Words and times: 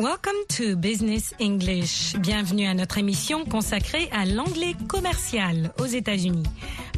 Welcome 0.00 0.34
to 0.56 0.76
Business 0.76 1.32
English. 1.40 2.16
Bienvenue 2.18 2.66
à 2.66 2.74
notre 2.74 2.98
émission 2.98 3.44
consacrée 3.44 4.08
à 4.10 4.26
l'anglais 4.26 4.74
commercial 4.88 5.72
aux 5.78 5.86
États-Unis. 5.86 6.42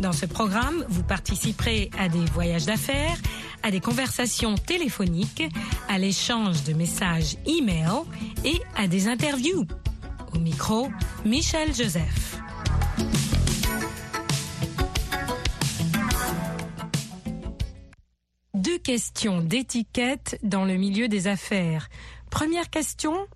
Dans 0.01 0.13
ce 0.13 0.25
programme, 0.25 0.87
vous 0.89 1.03
participerez 1.03 1.91
à 1.99 2.09
des 2.09 2.25
voyages 2.33 2.65
d'affaires, 2.65 3.19
à 3.63 3.71
des 3.71 3.81
conversations 3.81 4.55
téléphoniques, 4.55 5.43
à 5.89 5.99
l'échange 5.99 6.65
de 6.65 6.73
messages 6.73 7.37
e-mail 7.47 8.05
et 8.45 8.59
à 8.75 8.89
des 8.89 9.07
interviews. 9.07 9.67
Au 10.35 10.39
micro, 10.39 10.89
Michel 11.27 11.75
Joseph. 11.75 12.39
Deux 18.88 18.95
questions 18.95 19.42
d'étiquette 19.42 20.38
dans 20.42 20.65
le 20.65 20.78
milieu 20.78 21.09
des 21.09 21.27
affaires. 21.27 21.91
Première 22.30 22.70
question, 22.70 23.27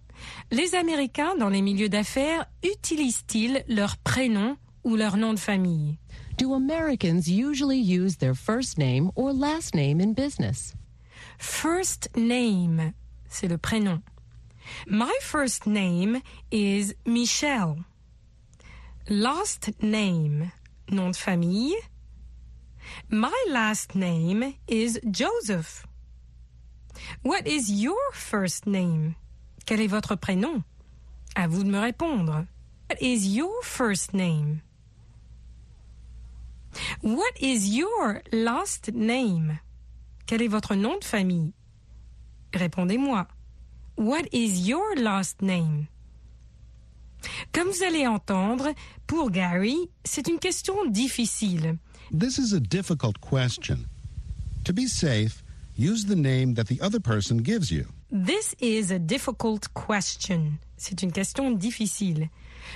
les 0.50 0.74
Américains 0.74 1.36
dans 1.36 1.50
les 1.50 1.60
milieux 1.60 1.90
d'affaires 1.90 2.46
utilisent-ils 2.64 3.62
leur 3.68 3.98
prénom 3.98 4.56
ou 4.82 4.96
leur 4.96 5.18
nom 5.18 5.34
de 5.34 5.38
famille? 5.38 5.98
Do 6.38 6.54
Americans 6.54 7.28
usually 7.28 7.78
use 7.78 8.16
their 8.16 8.34
first 8.34 8.78
name 8.78 9.10
or 9.14 9.34
last 9.34 9.74
name 9.74 10.00
in 10.00 10.14
business? 10.14 10.72
First 11.36 12.08
name, 12.16 12.94
c'est 13.28 13.48
le 13.48 13.58
prénom. 13.58 14.00
My 14.86 15.12
first 15.20 15.66
name 15.66 16.22
is 16.50 16.94
Michelle. 17.04 17.76
Last 19.06 19.70
name, 19.82 20.50
nom 20.90 21.10
de 21.10 21.16
famille. 21.16 21.74
My 23.08 23.44
last 23.48 23.94
name 23.94 24.54
is 24.66 25.00
Joseph. 25.10 25.86
What 27.22 27.46
is 27.46 27.70
your 27.70 28.12
first 28.12 28.66
name? 28.66 29.14
Quel 29.66 29.80
est 29.80 29.90
votre 29.90 30.16
prénom? 30.16 30.64
À 31.34 31.48
vous 31.48 31.64
de 31.64 31.70
me 31.70 31.78
répondre. 31.78 32.46
What 32.88 33.00
is 33.00 33.34
your 33.34 33.62
first 33.62 34.12
name? 34.12 34.62
What 37.02 37.32
is 37.40 37.74
your 37.76 38.22
last 38.32 38.92
name? 38.92 39.60
Quel 40.26 40.42
est 40.42 40.48
votre 40.48 40.74
nom 40.74 40.98
de 40.98 41.04
famille? 41.04 41.52
Répondez-moi. 42.52 43.26
What 43.96 44.26
is 44.32 44.68
your 44.68 44.96
last 44.96 45.42
name? 45.42 45.88
Comme 47.52 47.68
vous 47.70 47.82
allez 47.82 48.06
entendre, 48.06 48.74
pour 49.06 49.30
Gary, 49.30 49.90
c'est 50.04 50.28
une 50.28 50.38
question 50.38 50.84
difficile. 50.86 51.78
This 52.14 52.38
is 52.38 52.52
a 52.52 52.60
difficult 52.60 53.18
question. 53.22 53.86
To 54.64 54.74
be 54.74 54.86
safe, 54.86 55.42
use 55.74 56.04
the 56.04 56.14
name 56.14 56.52
that 56.54 56.66
the 56.66 56.78
other 56.82 57.00
person 57.00 57.38
gives 57.38 57.70
you. 57.70 57.86
This 58.10 58.54
is 58.60 58.90
a 58.90 58.98
difficult 58.98 59.72
question. 59.72 60.58
C'est 60.76 61.02
une 61.02 61.10
question 61.10 61.52
difficile. 61.52 62.28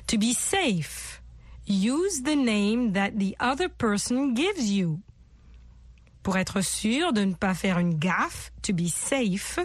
To 0.07 0.17
be 0.17 0.33
safe, 0.33 1.21
use 1.67 2.23
the 2.23 2.35
name 2.35 2.95
that 2.95 3.19
the 3.19 3.37
other 3.39 3.69
person 3.69 4.33
gives 4.33 4.71
you. 4.71 5.03
Pour 6.23 6.39
être 6.39 6.63
sûr 6.63 7.13
de 7.13 7.27
ne 7.27 7.35
pas 7.35 7.53
faire 7.53 7.79
une 7.79 7.99
gaffe, 7.99 8.51
to 8.63 8.73
be 8.73 8.89
safe, 8.89 9.59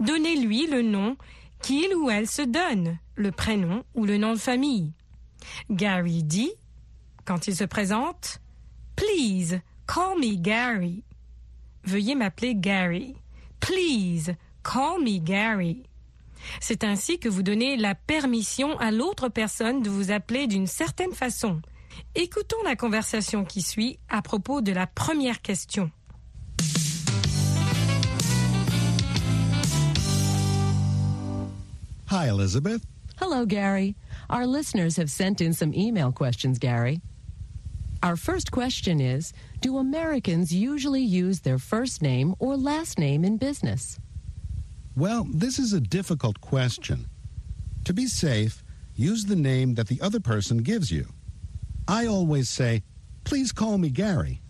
donnez-lui 0.00 0.66
le 0.66 0.82
nom 0.82 1.16
qu'il 1.62 1.94
ou 1.94 2.10
elle 2.10 2.26
se 2.26 2.42
donne, 2.42 2.98
le 3.14 3.30
prénom 3.30 3.84
ou 3.94 4.04
le 4.04 4.18
nom 4.18 4.32
de 4.32 4.40
famille. 4.40 4.92
Gary 5.70 6.24
dit, 6.24 6.50
quand 7.24 7.46
il 7.46 7.54
se 7.54 7.64
présente, 7.64 8.40
Please, 8.98 9.60
call 9.86 10.16
me 10.18 10.36
Gary. 10.36 11.04
Veuillez 11.84 12.16
m'appeler 12.16 12.56
Gary. 12.56 13.14
Please, 13.60 14.34
call 14.64 14.98
me 15.00 15.20
Gary. 15.20 15.84
C'est 16.60 16.82
ainsi 16.82 17.20
que 17.20 17.28
vous 17.28 17.44
donnez 17.44 17.76
la 17.76 17.94
permission 17.94 18.76
à 18.80 18.90
l'autre 18.90 19.28
personne 19.28 19.82
de 19.82 19.88
vous 19.88 20.10
appeler 20.10 20.48
d'une 20.48 20.66
certaine 20.66 21.12
façon. 21.12 21.62
Écoutons 22.16 22.60
la 22.64 22.74
conversation 22.74 23.44
qui 23.44 23.62
suit 23.62 24.00
à 24.08 24.20
propos 24.20 24.62
de 24.62 24.72
la 24.72 24.88
première 24.88 25.42
question. 25.42 25.92
Hi, 32.10 32.26
Elizabeth. 32.26 32.82
Hello, 33.20 33.46
Gary. 33.46 33.94
Our 34.28 34.44
listeners 34.44 34.96
have 34.96 35.08
sent 35.08 35.40
in 35.40 35.52
some 35.52 35.72
email 35.72 36.10
questions, 36.10 36.58
Gary. 36.58 37.00
Our 38.02 38.16
first 38.16 38.52
question 38.52 39.00
is 39.00 39.32
Do 39.60 39.78
Americans 39.78 40.52
usually 40.52 41.02
use 41.02 41.40
their 41.40 41.58
first 41.58 42.00
name 42.00 42.34
or 42.38 42.56
last 42.56 42.98
name 42.98 43.24
in 43.24 43.38
business? 43.38 43.98
Well, 44.96 45.26
this 45.32 45.58
is 45.58 45.72
a 45.72 45.80
difficult 45.80 46.40
question. 46.40 47.06
To 47.84 47.92
be 47.92 48.06
safe, 48.06 48.62
use 48.94 49.24
the 49.24 49.36
name 49.36 49.74
that 49.74 49.88
the 49.88 50.00
other 50.00 50.20
person 50.20 50.58
gives 50.58 50.90
you. 50.90 51.06
I 51.88 52.06
always 52.06 52.48
say, 52.48 52.82
please 53.24 53.50
call 53.52 53.78
me 53.78 53.90
Gary. 53.90 54.42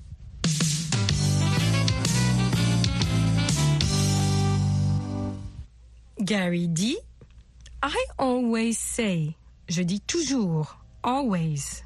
Gary 6.24 6.66
dit 6.66 6.98
I 7.82 8.04
always 8.18 8.76
say. 8.78 9.36
Je 9.68 9.84
dis 9.84 10.00
toujours. 10.06 10.76
Always. 11.04 11.82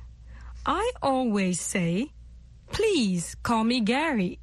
I 0.66 0.92
always 1.02 1.60
say. 1.60 2.10
Please 2.70 3.34
call 3.42 3.64
me 3.64 3.80
Gary. 3.80 4.38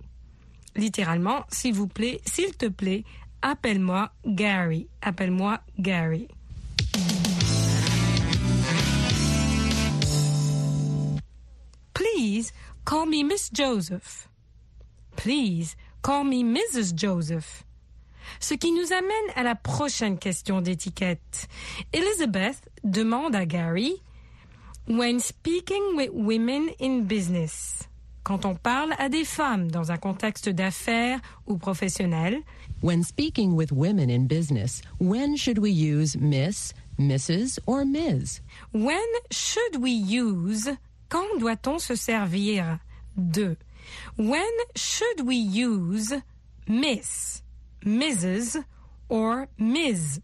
Littéralement, 0.75 1.45
s'il 1.49 1.73
vous 1.73 1.87
plaît, 1.87 2.21
s'il 2.25 2.55
te 2.55 2.67
plaît, 2.67 3.03
appelle-moi 3.41 4.11
Gary. 4.25 4.87
Appelle-moi 5.01 5.59
Gary. 5.79 6.27
Please 11.93 12.51
call 12.85 13.05
me 13.07 13.23
Miss 13.23 13.49
Joseph. 13.53 14.27
Please 15.15 15.75
call 16.01 16.25
me 16.25 16.43
Mrs. 16.43 16.95
Joseph. 16.95 17.63
Ce 18.39 18.53
qui 18.53 18.71
nous 18.71 18.93
amène 18.93 19.31
à 19.35 19.43
la 19.43 19.55
prochaine 19.55 20.17
question 20.17 20.61
d'étiquette. 20.61 21.47
Elizabeth 21.93 22.69
demande 22.83 23.35
à 23.35 23.45
Gary 23.45 24.01
When 24.89 25.19
speaking 25.19 25.95
with 25.95 26.09
women 26.13 26.69
in 26.79 27.03
business, 27.05 27.87
quand 28.23 28.43
on 28.43 28.55
parle 28.55 28.93
à 28.97 29.07
des 29.07 29.23
femmes 29.23 29.69
dans 29.69 29.91
un 29.91 29.97
contexte 29.97 30.49
d'affaires 30.49 31.21
ou 31.47 31.57
professionnel, 31.59 32.41
When 32.81 33.03
speaking 33.03 33.55
with 33.55 33.71
women 33.71 34.09
in 34.09 34.25
business, 34.25 34.81
when 34.99 35.35
should 35.35 35.59
we 35.59 35.69
use 35.69 36.17
Miss, 36.17 36.73
Mrs., 36.97 37.59
or 37.67 37.85
Ms? 37.85 38.41
when 38.71 39.05
should 39.29 39.75
we 39.79 39.91
use 39.91 40.67
Quand 41.09 41.37
doit-on 41.39 41.77
se 41.79 41.93
servir 41.95 42.79
de? 43.15 43.57
When 44.17 44.49
should 44.75 45.21
we 45.27 45.35
use 45.35 46.13
Miss, 46.67 47.43
Mrs. 47.85 48.63
or 49.07 49.47
Ms? 49.59 50.19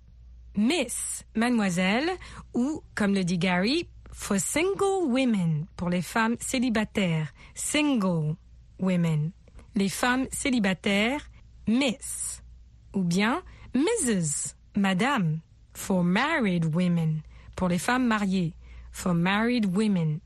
Miss, 0.56 1.24
mademoiselle, 1.36 2.18
ou, 2.56 2.82
comme 2.96 3.14
le 3.14 3.24
dit 3.24 3.38
Gary, 3.38 3.88
for 4.16 4.40
single 4.40 5.08
women, 5.10 5.68
pour 5.76 5.90
les 5.90 6.02
femmes 6.02 6.38
célibataires, 6.40 7.28
single 7.54 8.36
women. 8.80 9.32
Les 9.76 9.90
femmes 9.90 10.26
célibataires, 10.32 11.22
Miss. 11.68 12.42
Ou 12.94 13.04
bien 13.04 13.42
Mrs., 13.74 14.56
madame, 14.76 15.42
for 15.74 16.04
married 16.04 16.74
women, 16.74 17.22
pour 17.56 17.68
les 17.68 17.78
femmes 17.78 18.08
mariées, 18.08 18.54
for 18.92 19.14
married 19.14 19.66
women. 19.76 20.22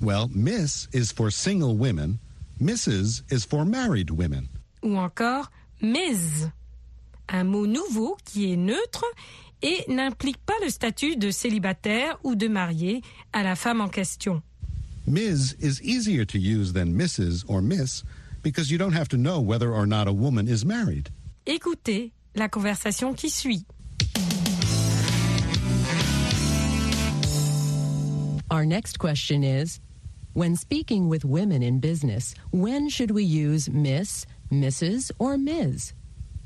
Well, 0.00 0.28
Miss 0.32 0.88
is 0.92 1.10
for 1.10 1.30
single 1.30 1.74
women, 1.76 2.18
Mrs. 2.60 3.22
is 3.30 3.44
for 3.44 3.64
married 3.64 4.10
women. 4.10 4.48
ou 4.82 4.96
encore 4.96 5.50
Ms, 5.82 6.48
un 7.28 7.44
mot 7.44 7.66
nouveau 7.66 8.16
qui 8.24 8.52
est 8.52 8.56
neutre 8.56 9.04
et 9.62 9.84
n'implique 9.88 10.38
pas 10.44 10.54
le 10.62 10.70
statut 10.70 11.16
de 11.16 11.30
célibataire 11.30 12.18
ou 12.24 12.34
de 12.34 12.48
marié 12.48 13.02
à 13.32 13.42
la 13.42 13.56
femme 13.56 13.80
en 13.80 13.88
question. 13.88 14.42
Ms. 15.06 15.54
is 15.60 15.80
easier 15.82 16.24
to 16.24 16.38
use 16.38 16.72
than 16.72 16.86
Mrs. 16.86 17.44
or 17.48 17.62
Miss 17.62 18.02
because 18.42 18.70
you 18.70 18.78
don't 18.78 18.94
have 18.94 19.08
to 19.08 19.16
know 19.16 19.40
whether 19.40 19.72
or 19.72 19.86
not 19.86 20.08
a 20.08 20.12
woman 20.12 20.48
is 20.48 20.64
married. 20.64 21.10
Écoutez 21.46 22.12
la 22.34 22.48
conversation 22.48 23.14
qui 23.14 23.30
suit. 23.30 23.64
Our 28.50 28.64
next 28.64 28.98
question 28.98 29.42
is 29.42 29.80
When 30.36 30.54
speaking 30.54 31.08
with 31.08 31.24
women 31.24 31.62
in 31.62 31.80
business, 31.80 32.34
when 32.50 32.90
should 32.90 33.10
we 33.10 33.24
use 33.24 33.70
Miss, 33.70 34.26
Mrs., 34.52 35.10
or 35.18 35.38
Ms? 35.38 35.94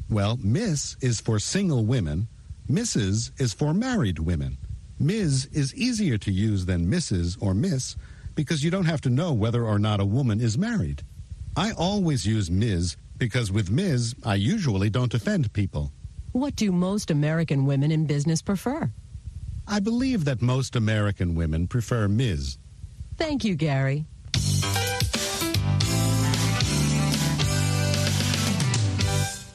Well, 0.08 0.38
Miss 0.40 0.96
is 1.00 1.20
for 1.20 1.40
single 1.40 1.84
women, 1.84 2.28
Mrs. 2.70 3.32
is 3.40 3.52
for 3.52 3.74
married 3.74 4.20
women. 4.20 4.56
Ms. 5.00 5.48
is 5.52 5.74
easier 5.74 6.16
to 6.18 6.30
use 6.30 6.66
than 6.66 6.86
Mrs. 6.86 7.36
or 7.42 7.52
Miss 7.52 7.96
because 8.36 8.62
you 8.62 8.70
don't 8.70 8.84
have 8.84 9.00
to 9.00 9.10
know 9.10 9.32
whether 9.32 9.64
or 9.64 9.80
not 9.80 9.98
a 9.98 10.04
woman 10.04 10.40
is 10.40 10.56
married. 10.56 11.02
I 11.56 11.72
always 11.72 12.24
use 12.24 12.48
Ms. 12.48 12.96
because 13.18 13.50
with 13.50 13.70
Ms. 13.72 14.14
I 14.24 14.36
usually 14.36 14.88
don't 14.88 15.12
offend 15.12 15.52
people. 15.52 15.90
What 16.30 16.54
do 16.54 16.70
most 16.70 17.10
American 17.10 17.66
women 17.66 17.90
in 17.90 18.06
business 18.06 18.40
prefer? 18.40 18.88
I 19.66 19.80
believe 19.80 20.24
that 20.26 20.40
most 20.40 20.76
American 20.76 21.34
women 21.34 21.66
prefer 21.66 22.06
Ms. 22.06 22.56
Thank 23.16 23.44
you, 23.44 23.56
Gary. 23.56 24.06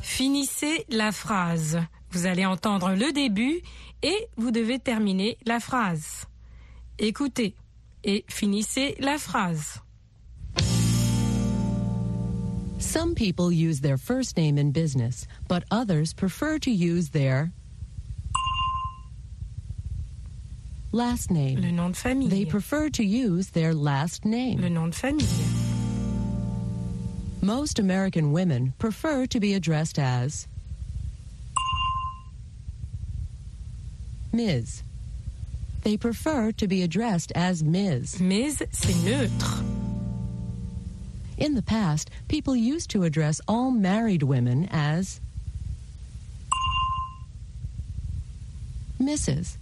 Finissez 0.02 0.84
la 0.90 1.12
phrase. 1.12 1.78
Vous 2.16 2.26
allez 2.26 2.46
entendre 2.46 2.94
le 2.96 3.12
début 3.12 3.60
et 4.02 4.16
vous 4.38 4.52
devez 4.52 4.80
terminer 4.80 5.38
la 5.46 5.60
phrase. 5.60 6.24
Écoutez 6.98 7.56
et 8.06 8.24
finissez 8.30 8.96
la 9.00 9.18
phrase. 9.18 9.82
Some 12.80 13.16
people 13.16 13.52
use 13.52 13.82
their 13.82 13.98
first 13.98 14.38
name 14.38 14.58
in 14.58 14.72
business, 14.72 15.28
but 15.50 15.64
others 15.72 16.14
prefer 16.14 16.58
to 16.60 16.72
use 16.72 17.10
their 17.10 17.52
last 20.94 21.30
name. 21.30 21.60
Le 21.60 21.72
nom 21.72 21.90
de 21.92 21.98
famille. 21.98 22.30
They 22.30 22.46
prefer 22.46 22.90
to 22.92 23.04
use 23.04 23.50
their 23.50 23.74
last 23.74 24.24
Le 24.24 24.32
name. 24.32 24.74
nom 24.74 24.90
de 24.90 24.96
famille. 24.96 25.28
Most 27.42 27.78
American 27.78 28.32
women 28.32 28.74
prefer 28.80 29.26
to 29.26 29.40
be 29.42 29.54
addressed 29.54 30.00
as 30.00 30.48
Ms. 34.36 34.84
They 35.84 35.96
prefer 35.96 36.52
to 36.52 36.68
be 36.68 36.84
addressed 36.84 37.32
as 37.36 37.64
Ms. 37.64 38.20
Mais 38.20 38.62
c'est 38.72 38.96
neutre. 39.06 39.64
In 41.38 41.56
the 41.56 41.62
past, 41.62 42.10
people 42.28 42.56
used 42.56 42.90
to 42.90 43.04
address 43.04 43.40
all 43.48 43.72
married 43.72 44.24
women 44.24 44.68
as 44.72 45.22
Mrs. 49.00 49.58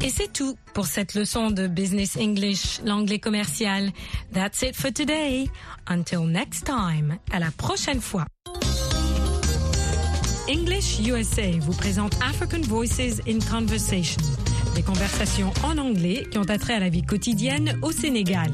Et 0.00 0.10
c'est 0.10 0.32
tout 0.32 0.56
pour 0.74 0.86
cette 0.86 1.14
leçon 1.14 1.50
de 1.50 1.68
Business 1.68 2.16
English, 2.16 2.80
l'anglais 2.84 3.18
commercial. 3.20 3.90
That's 4.32 4.62
it 4.62 4.74
for 4.74 4.90
today. 4.90 5.48
Until 5.86 6.24
next 6.24 6.64
time. 6.64 7.18
À 7.30 7.38
la 7.38 7.50
prochaine 7.50 8.00
fois. 8.00 8.24
English 10.48 11.00
USA 11.00 11.58
vous 11.60 11.74
présente 11.74 12.14
African 12.22 12.62
Voices 12.62 13.20
in 13.28 13.38
Conversation. 13.38 14.22
Des 14.74 14.82
conversations 14.82 15.52
en 15.62 15.76
anglais 15.76 16.26
qui 16.30 16.38
ont 16.38 16.48
attrait 16.48 16.72
à 16.72 16.78
la 16.78 16.88
vie 16.88 17.02
quotidienne 17.02 17.78
au 17.82 17.92
Sénégal. 17.92 18.50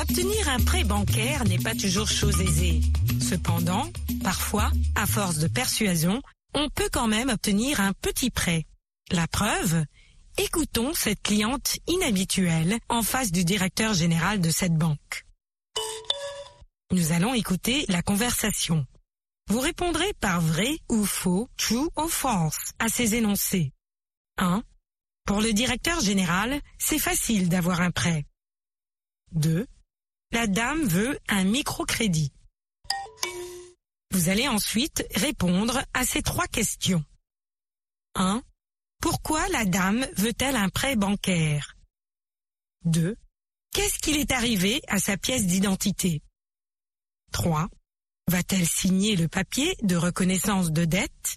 Obtenir 0.00 0.48
un 0.48 0.60
prêt 0.64 0.84
bancaire 0.84 1.44
n'est 1.44 1.58
pas 1.58 1.74
toujours 1.74 2.08
chose 2.08 2.40
aisée. 2.40 2.80
Cependant, 3.20 3.84
parfois, 4.24 4.70
à 4.94 5.04
force 5.04 5.36
de 5.38 5.48
persuasion, 5.48 6.22
on 6.54 6.70
peut 6.70 6.88
quand 6.90 7.08
même 7.08 7.28
obtenir 7.28 7.80
un 7.80 7.92
petit 7.92 8.30
prêt. 8.30 8.64
La 9.12 9.26
preuve 9.26 9.84
Écoutons 10.38 10.92
cette 10.94 11.22
cliente 11.22 11.78
inhabituelle 11.86 12.78
en 12.88 13.02
face 13.02 13.30
du 13.30 13.44
directeur 13.44 13.92
général 13.92 14.40
de 14.40 14.50
cette 14.50 14.74
banque. 14.74 15.26
Nous 16.92 17.12
allons 17.12 17.34
écouter 17.34 17.84
la 17.88 18.02
conversation. 18.02 18.86
Vous 19.48 19.60
répondrez 19.60 20.12
par 20.14 20.40
vrai 20.40 20.78
ou 20.88 21.04
faux, 21.04 21.48
true 21.56 21.88
ou 21.96 22.08
false 22.08 22.72
à 22.78 22.88
ces 22.88 23.14
énoncés. 23.14 23.72
1. 24.38 24.62
Pour 25.24 25.40
le 25.40 25.52
directeur 25.52 26.00
général, 26.00 26.60
c'est 26.78 26.98
facile 26.98 27.48
d'avoir 27.48 27.80
un 27.80 27.90
prêt. 27.90 28.26
2. 29.32 29.66
La 30.32 30.46
dame 30.46 30.84
veut 30.84 31.18
un 31.28 31.44
microcrédit. 31.44 32.32
Vous 34.12 34.28
allez 34.28 34.48
ensuite 34.48 35.04
répondre 35.14 35.82
à 35.94 36.04
ces 36.04 36.22
trois 36.22 36.46
questions. 36.46 37.04
1. 38.14 38.42
Pourquoi 39.00 39.46
la 39.48 39.64
dame 39.64 40.06
veut-elle 40.16 40.56
un 40.56 40.68
prêt 40.68 40.96
bancaire? 40.96 41.76
2. 42.84 43.16
Qu'est-ce 43.76 43.98
qu'il 43.98 44.16
est 44.16 44.32
arrivé 44.32 44.80
à 44.88 44.98
sa 44.98 45.18
pièce 45.18 45.46
d'identité? 45.46 46.22
3. 47.32 47.68
Va-t-elle 48.26 48.66
signer 48.66 49.16
le 49.16 49.28
papier 49.28 49.76
de 49.82 49.96
reconnaissance 49.96 50.72
de 50.72 50.86
dette? 50.86 51.36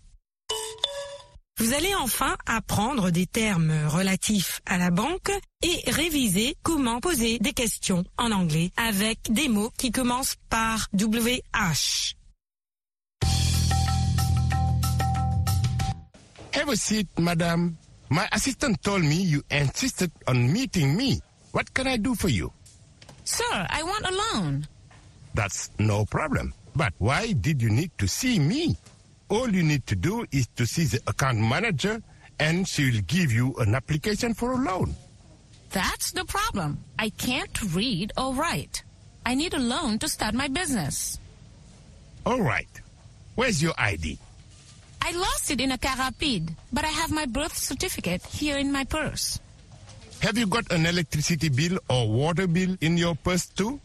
Vous 1.57 1.73
allez 1.73 1.93
enfin 1.95 2.37
apprendre 2.45 3.11
des 3.11 3.27
termes 3.27 3.73
relatifs 3.87 4.61
à 4.65 4.77
la 4.77 4.89
banque 4.89 5.33
et 5.63 5.91
réviser 5.91 6.55
comment 6.63 7.01
poser 7.01 7.39
des 7.39 7.51
questions 7.51 8.05
en 8.17 8.31
anglais 8.31 8.71
avec 8.77 9.19
des 9.29 9.49
mots 9.49 9.73
qui 9.77 9.91
commencent 9.91 10.37
par 10.49 10.87
WH. 10.93 12.15
Have 16.53 16.69
a 16.69 16.75
seat, 16.77 17.09
madam. 17.19 17.75
My 18.09 18.27
assistant 18.31 18.81
told 18.81 19.03
me 19.03 19.15
you 19.15 19.41
insisted 19.51 20.09
on 20.25 20.35
meeting 20.35 20.95
me. 20.95 21.19
What 21.51 21.73
can 21.73 21.87
I 21.87 21.97
do 21.97 22.15
for 22.15 22.29
you? 22.29 22.51
Sir, 23.23 23.67
I 23.69 23.83
want 23.83 24.05
a 24.05 24.13
loan. 24.13 24.67
That's 25.33 25.69
no 25.79 26.05
problem. 26.05 26.53
But 26.75 26.93
why 26.97 27.33
did 27.33 27.61
you 27.61 27.69
need 27.69 27.91
to 27.97 28.07
see 28.07 28.39
me? 28.39 28.77
All 29.29 29.49
you 29.49 29.63
need 29.63 29.85
to 29.87 29.95
do 29.95 30.25
is 30.31 30.47
to 30.55 30.65
see 30.65 30.85
the 30.85 31.01
account 31.07 31.39
manager 31.39 32.01
and 32.39 32.67
she 32.67 32.89
will 32.89 33.01
give 33.05 33.31
you 33.31 33.53
an 33.59 33.75
application 33.75 34.33
for 34.33 34.53
a 34.53 34.57
loan. 34.57 34.95
That's 35.71 36.11
the 36.11 36.25
problem. 36.25 36.79
I 36.97 37.09
can't 37.09 37.75
read 37.75 38.11
or 38.17 38.33
write. 38.33 38.83
I 39.25 39.35
need 39.35 39.53
a 39.53 39.59
loan 39.59 39.99
to 39.99 40.07
start 40.07 40.33
my 40.33 40.47
business. 40.47 41.19
All 42.25 42.41
right. 42.41 42.69
Where's 43.35 43.61
your 43.61 43.73
ID? 43.77 44.17
I 45.01 45.11
lost 45.11 45.51
it 45.51 45.61
in 45.61 45.71
a 45.71 45.77
car 45.77 45.97
rapide, 45.97 46.55
but 46.73 46.83
I 46.83 46.89
have 46.89 47.11
my 47.11 47.25
birth 47.25 47.55
certificate 47.55 48.25
here 48.25 48.57
in 48.57 48.71
my 48.71 48.83
purse. 48.83 49.39
Have 50.21 50.37
you 50.37 50.47
got 50.47 50.71
an 50.71 50.85
electricity 50.85 51.49
bill 51.49 51.79
or 51.89 52.09
water 52.09 52.45
bill 52.47 52.75
in 52.81 52.97
your 52.97 53.15
purse 53.15 53.47
too? 53.47 53.79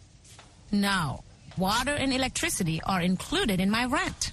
No. 0.73 1.23
Water 1.57 1.93
and 1.93 2.13
electricity 2.13 2.81
are 2.85 3.01
included 3.01 3.61
in 3.61 3.71
my 3.71 3.85
rent. 3.85 4.33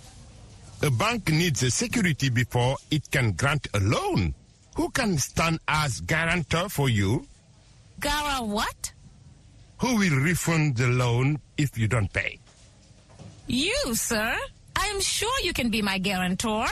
A 0.81 0.89
bank 0.89 1.29
needs 1.29 1.61
a 1.61 1.69
security 1.69 2.29
before 2.29 2.77
it 2.89 3.09
can 3.11 3.33
grant 3.33 3.67
a 3.75 3.79
loan. 3.79 4.33
Who 4.75 4.89
can 4.89 5.17
stand 5.19 5.59
as 5.67 6.01
guarantor 6.01 6.69
for 6.69 6.89
you? 6.89 7.27
Gara 7.99 8.43
what? 8.43 8.91
Who 9.77 9.97
will 9.97 10.17
refund 10.23 10.77
the 10.77 10.87
loan 10.87 11.39
if 11.57 11.77
you 11.77 11.87
don't 11.87 12.11
pay? 12.11 12.39
You, 13.45 13.93
sir. 13.93 14.35
I 14.75 14.85
am 14.87 15.01
sure 15.01 15.33
you 15.43 15.53
can 15.53 15.69
be 15.69 15.83
my 15.83 15.99
guarantor. 15.99 16.65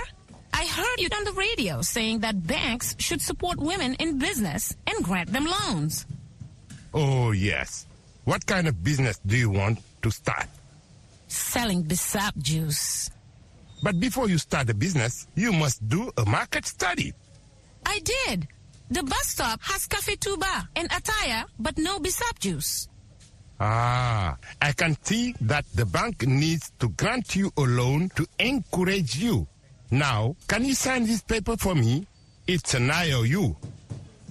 I 0.60 0.66
heard 0.66 1.00
you 1.00 1.08
on 1.16 1.24
the 1.24 1.32
radio 1.40 1.82
saying 1.82 2.20
that 2.20 2.46
banks 2.46 2.94
should 3.00 3.22
support 3.22 3.60
women 3.60 3.96
in 3.96 4.20
business 4.20 4.76
and 4.86 5.02
grant 5.02 5.32
them 5.32 5.46
loans. 5.46 6.06
Oh, 6.94 7.32
yes. 7.32 7.88
What 8.26 8.46
kind 8.46 8.68
of 8.68 8.84
business 8.84 9.22
do 9.26 9.38
you 9.38 9.50
want 9.52 9.80
to 10.02 10.12
start? 10.12 10.48
Selling 11.30 11.86
Bissap 11.86 12.36
juice. 12.40 13.10
But 13.82 14.02
before 14.02 14.28
you 14.28 14.38
start 14.38 14.70
a 14.70 14.74
business, 14.74 15.28
you 15.34 15.54
must 15.54 15.88
do 15.88 16.12
a 16.18 16.26
market 16.26 16.66
study. 16.66 17.14
I 17.86 18.00
did. 18.00 18.46
The 18.92 19.04
bus 19.04 19.28
stop 19.28 19.62
has 19.64 19.88
Cafe 19.88 20.18
Tuba 20.18 20.68
and 20.76 20.92
attire, 20.92 21.46
but 21.58 21.78
no 21.78 22.00
Bissap 22.00 22.38
juice. 22.38 22.90
Ah, 23.62 24.36
I 24.62 24.74
can 24.74 24.98
see 25.06 25.36
that 25.40 25.64
the 25.74 25.86
bank 25.86 26.28
needs 26.28 26.74
to 26.80 26.90
grant 26.90 27.34
you 27.38 27.50
a 27.56 27.62
loan 27.62 28.10
to 28.18 28.28
encourage 28.40 29.16
you. 29.16 29.48
Now, 29.92 30.36
can 30.48 30.66
you 30.66 30.76
sign 30.76 31.06
this 31.06 31.22
paper 31.22 31.58
for 31.58 31.74
me? 31.74 32.06
It's 32.48 32.76
an 32.76 32.92
IOU. 32.92 33.56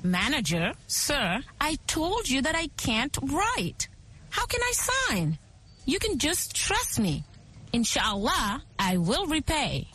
Manager, 0.05 0.73
sir, 0.87 1.41
I 1.61 1.77
told 1.87 2.29
you 2.29 2.43
that 2.43 2.55
I 2.55 2.69
can't 2.77 3.17
write. 3.23 3.89
How 4.31 4.47
can 4.47 4.61
I 4.63 4.73
sign? 4.73 5.39
You 5.85 5.99
can 5.99 6.19
just 6.19 6.55
trust 6.55 7.01
me. 7.01 7.25
Inshallah, 7.73 8.63
I 8.79 8.99
will 8.99 9.27
repay. 9.27 9.87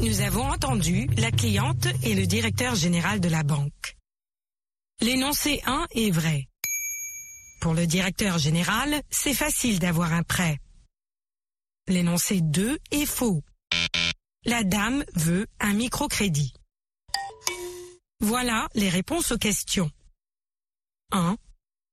Nous 0.00 0.20
avons 0.22 0.50
entendu 0.50 1.08
la 1.18 1.30
cliente 1.30 1.86
et 2.02 2.14
le 2.14 2.26
directeur 2.26 2.74
général 2.74 3.20
de 3.20 3.28
la 3.28 3.42
banque. 3.42 3.96
L'énoncé 5.00 5.62
1 5.66 5.86
est 5.94 6.10
vrai. 6.10 6.48
Pour 7.60 7.74
le 7.74 7.86
directeur 7.86 8.38
général, 8.38 9.02
c'est 9.10 9.34
facile 9.34 9.78
d'avoir 9.78 10.12
un 10.14 10.22
prêt. 10.22 10.58
L'énoncé 11.88 12.40
2 12.40 12.78
est 12.90 13.06
faux. 13.06 13.42
La 14.44 14.64
dame 14.64 15.04
veut 15.14 15.46
un 15.58 15.74
microcrédit. 15.74 16.54
Voilà 18.20 18.68
les 18.74 18.88
réponses 18.88 19.32
aux 19.32 19.38
questions. 19.38 19.90
1. 21.12 21.36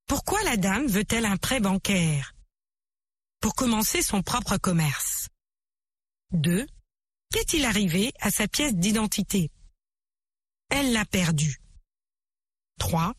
Pourquoi 0.08 0.42
la 0.44 0.58
dame 0.58 0.88
veut-elle 0.88 1.26
un 1.26 1.38
prêt 1.38 1.60
bancaire? 1.60 2.34
Pour 3.42 3.56
commencer 3.56 4.02
son 4.02 4.22
propre 4.22 4.58
commerce 4.58 5.30
2. 6.32 6.66
Qu'est-il 7.32 7.66
arrivé 7.66 8.14
à 8.20 8.32
sa 8.32 8.48
pièce 8.48 8.76
d'identité? 8.76 9.52
Elle 10.70 10.94
l'a 10.94 11.06
perdue. 11.06 11.62
3. 12.80 13.14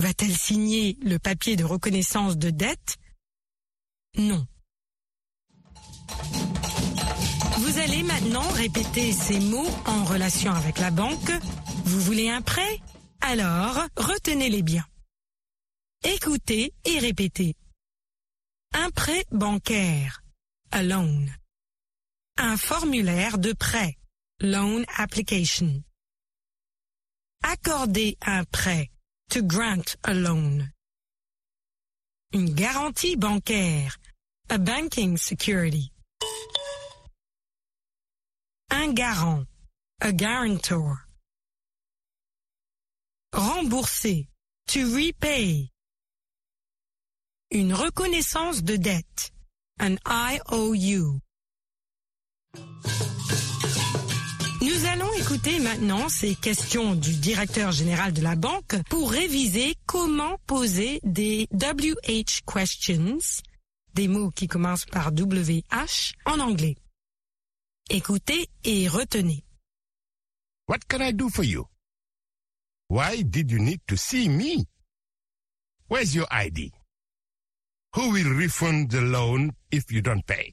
Va-t-elle 0.00 0.36
signer 0.36 0.98
le 1.02 1.18
papier 1.18 1.56
de 1.56 1.64
reconnaissance 1.64 2.36
de 2.36 2.50
dette? 2.50 2.96
Non. 4.16 4.46
Vous 7.58 7.78
allez 7.78 8.02
maintenant 8.02 8.48
répéter 8.50 9.12
ces 9.12 9.40
mots 9.40 9.70
en 9.86 10.04
relation 10.04 10.52
avec 10.52 10.78
la 10.78 10.90
banque. 10.90 11.30
Vous 11.84 12.00
voulez 12.00 12.28
un 12.28 12.42
prêt? 12.42 12.80
Alors, 13.20 13.86
retenez-les 13.96 14.62
bien. 14.62 14.84
Écoutez 16.04 16.72
et 16.84 16.98
répétez. 16.98 17.54
Un 18.72 18.90
prêt 18.90 19.24
bancaire. 19.30 20.22
A 20.70 20.82
loan. 20.82 21.26
Un 22.38 22.56
formulaire 22.56 23.38
de 23.38 23.52
prêt. 23.52 23.96
Loan 24.40 24.84
application. 24.96 25.82
Accorder 27.42 28.16
un 28.20 28.44
prêt. 28.44 28.90
To 29.30 29.42
grant 29.42 29.96
a 30.02 30.14
loan. 30.14 30.68
Une 32.32 32.54
garantie 32.54 33.16
bancaire. 33.16 33.96
A 34.48 34.58
banking 34.58 35.16
security. 35.16 35.90
Un 38.70 38.92
garant. 38.92 39.44
A 40.00 40.12
guarantor. 40.12 40.96
Rembourser. 43.32 44.28
To 44.68 44.80
repay. 44.80 45.70
Une 47.52 47.72
reconnaissance 47.72 48.64
de 48.64 48.76
dette. 48.76 49.32
An 49.80 49.96
IOU. 50.06 51.20
Nous 54.62 54.84
allons 54.86 55.12
écouter 55.12 55.60
maintenant 55.60 56.08
ces 56.08 56.34
questions 56.34 56.96
du 56.96 57.14
directeur 57.14 57.70
général 57.70 58.12
de 58.12 58.22
la 58.22 58.34
banque 58.34 58.76
pour 58.90 59.12
réviser 59.12 59.74
comment 59.86 60.38
poser 60.46 61.00
des 61.04 61.46
WH 61.52 62.42
questions, 62.44 63.42
des 63.94 64.08
mots 64.08 64.30
qui 64.30 64.48
commencent 64.48 64.86
par 64.86 65.12
WH 65.12 66.14
en 66.24 66.40
anglais. 66.40 66.74
Écoutez 67.88 68.48
et 68.64 68.88
retenez. 68.88 69.44
What 70.66 70.80
can 70.88 71.00
I 71.00 71.12
do 71.12 71.28
for 71.28 71.44
you? 71.44 71.66
Why 72.88 73.22
did 73.22 73.52
you 73.52 73.60
need 73.60 73.80
to 73.86 73.96
see 73.96 74.28
me? 74.28 74.66
Where's 75.88 76.12
your 76.12 76.26
ID? 76.32 76.72
Who 77.94 78.10
will 78.10 78.34
refund 78.36 78.90
the 78.90 79.02
loan 79.02 79.52
if 79.70 79.92
you 79.92 80.02
don't 80.02 80.26
pay? 80.26 80.52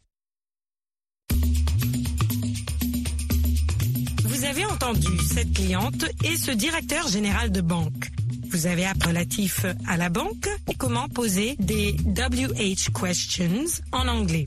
Vous 4.26 4.44
avez 4.46 4.66
entendu 4.66 5.18
cette 5.34 5.54
cliente 5.54 6.06
et 6.24 6.38
ce 6.38 6.52
directeur 6.52 7.08
général 7.08 7.52
de 7.52 7.62
banque. 7.62 8.12
Vous 8.52 8.68
avez 8.68 8.86
appris 8.86 9.10
relatif 9.10 9.66
à 9.88 9.98
la 9.98 10.10
banque 10.10 10.48
et 10.70 10.76
comment 10.76 11.10
poser 11.10 11.56
des 11.56 11.96
WH 12.06 12.92
questions 12.94 13.66
en 13.92 14.08
anglais. 14.08 14.46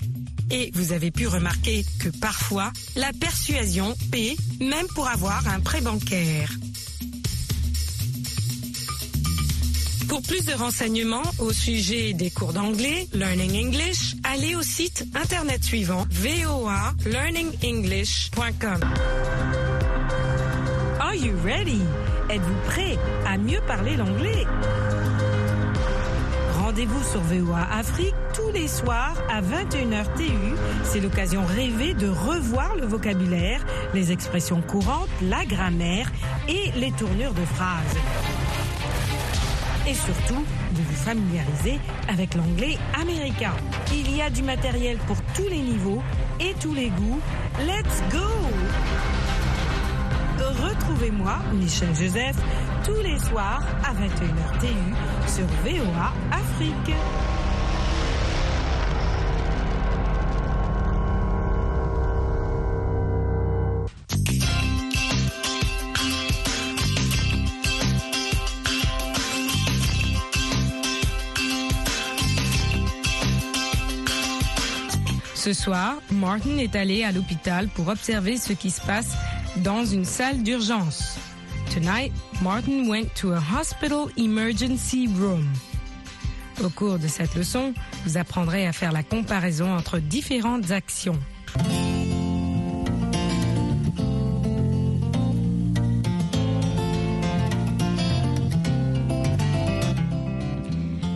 Et 0.51 0.71
vous 0.75 0.93
avez 0.93 1.11
pu 1.11 1.27
remarquer 1.27 1.85
que 1.99 2.09
parfois, 2.09 2.73
la 2.95 3.13
persuasion 3.13 3.97
paie 4.11 4.37
même 4.61 4.87
pour 4.95 5.09
avoir 5.09 5.47
un 5.49 5.61
prêt 5.61 5.81
bancaire. 5.81 6.51
Pour 10.09 10.23
plus 10.23 10.45
de 10.45 10.53
renseignements 10.55 11.25
au 11.39 11.53
sujet 11.53 12.13
des 12.13 12.31
cours 12.31 12.53
d'anglais, 12.53 13.09
Learning 13.13 13.67
English, 13.67 14.15
allez 14.23 14.55
au 14.55 14.63
site 14.63 15.05
internet 15.15 15.65
suivant 15.65 16.07
voalearningenglish.com. 16.11 18.81
Are 21.01 21.15
you 21.15 21.35
ready? 21.45 21.81
Êtes-vous 22.31 22.61
prêt 22.67 22.97
à 23.27 23.37
mieux 23.37 23.61
parler 23.67 23.97
l'anglais? 23.97 24.47
Rendez-vous 26.77 27.05
sur 27.05 27.23
VOA 27.23 27.67
Afrique 27.73 28.15
tous 28.35 28.51
les 28.53 28.69
soirs 28.69 29.17
à 29.31 29.41
21h 29.41 30.15
TU. 30.15 30.55
C'est 30.85 31.01
l'occasion 31.01 31.43
rêvée 31.47 31.95
de 31.95 32.07
revoir 32.07 32.77
le 32.77 32.85
vocabulaire, 32.85 33.65
les 33.95 34.13
expressions 34.13 34.61
courantes, 34.61 35.09
la 35.23 35.47
grammaire 35.47 36.13
et 36.51 36.71
les 36.79 36.93
tournures 36.93 37.33
de 37.33 37.47
phrases 37.47 37.97
et 39.89 39.95
surtout 39.95 40.45
de 40.73 40.83
vous 40.83 40.97
familiariser 40.97 41.81
avec 42.11 42.35
l'anglais 42.35 42.77
américain. 43.01 43.55
Il 43.95 44.15
y 44.15 44.21
a 44.21 44.29
du 44.29 44.43
matériel 44.43 44.99
pour 45.07 45.17
tous 45.35 45.49
les 45.49 45.63
niveaux 45.63 46.03
et 46.41 46.53
tous 46.61 46.75
les 46.75 46.91
goûts. 46.91 47.21
Let's 47.61 48.03
go 48.13 48.27
Retrouvez-moi, 50.63 51.39
Michel 51.55 51.95
Joseph, 51.95 52.37
tous 52.85 53.03
les 53.03 53.19
soirs 53.19 53.63
à 53.83 53.95
21h 53.95 54.61
TU 54.61 54.67
sur 55.27 55.47
VOA 55.65 56.13
Afrique. 56.33 56.46
Ce 75.35 75.53
soir, 75.53 75.97
Martin 76.11 76.57
est 76.57 76.75
allé 76.75 77.05
à 77.05 77.13
l'hôpital 77.13 77.69
pour 77.69 77.89
observer 77.89 78.39
ce 78.39 78.55
qui 78.55 78.71
se 78.71 78.81
passe 78.81 79.15
dans 79.59 79.85
une 79.85 80.07
salle 80.07 80.43
d'urgence. 80.43 81.19
Tonight, 81.75 82.13
Martin 82.41 82.89
went 82.89 83.15
to 83.15 83.35
a 83.35 83.41
hospital 83.41 84.09
emergency 84.17 85.07
room. 85.07 85.47
Au 86.65 86.71
cours 86.71 86.99
de 86.99 87.07
cette 87.07 87.35
leçon, 87.35 87.75
vous 88.05 88.17
apprendrez 88.17 88.67
à 88.67 88.73
faire 88.73 88.91
la 88.91 89.03
comparaison 89.03 89.77
entre 89.77 89.99
différentes 89.99 90.71
actions. 90.71 91.19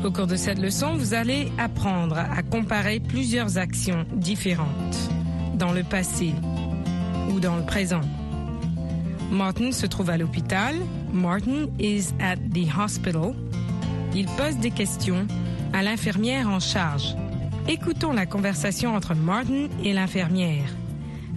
Au 0.05 0.11
cours 0.11 0.27
de 0.27 0.37
cette 0.37 0.59
leçon, 0.59 0.97
vous 0.97 1.15
allez 1.15 1.51
apprendre 1.57 2.19
à 2.19 2.43
comparer 2.43 3.01
plusieurs 3.01 3.57
actions 3.57 4.05
différentes 4.13 4.97
dans 5.55 5.73
le 5.73 5.83
passé 5.85 6.35
ou 7.31 7.41
dans 7.41 7.57
le 7.57 7.65
présent. 7.65 8.01
Martin 9.31 9.73
se 9.73 9.87
trouve 9.87 10.11
à 10.11 10.19
l'hôpital. 10.19 10.75
Martin 11.13 11.67
is 11.79 12.13
at 12.19 12.37
the 12.53 12.67
hospital. 12.77 13.35
Il 14.15 14.27
pose 14.37 14.57
des 14.59 14.71
questions 14.71 15.27
à 15.73 15.83
l'infirmière 15.83 16.49
en 16.49 16.61
charge. 16.61 17.15
Écoutons 17.69 18.13
la 18.13 18.27
conversation 18.27 18.95
entre 18.95 19.15
Martin 19.15 19.69
et 19.85 19.93
l'infirmière. 19.93 20.67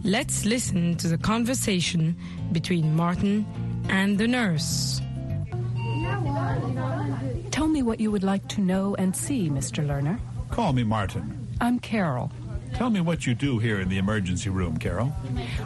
Let's 0.04 0.44
listen 0.44 0.96
to 0.98 1.08
the 1.08 1.18
conversation 1.18 2.16
between 2.52 2.96
Martin 2.96 3.46
and 3.90 4.18
the 4.18 4.28
nurse. 4.28 5.02
Tell 7.52 7.68
me 7.68 7.84
what 7.84 8.00
you 8.00 8.12
would 8.12 8.24
like 8.24 8.48
to 8.50 8.62
know 8.62 8.96
and 8.98 9.16
see, 9.16 9.50
Mr. 9.50 9.86
Lerner. 9.86 10.18
Call 10.50 10.74
me 10.74 10.84
Martin. 10.84 11.48
I'm 11.62 11.80
Carol. 11.80 12.32
Tell 12.74 12.90
me 12.90 13.00
what 13.02 13.28
you 13.28 13.36
do 13.36 13.60
here 13.60 13.80
in 13.80 13.88
the 13.88 14.00
emergency 14.00 14.50
room, 14.50 14.78
Carol. 14.78 15.14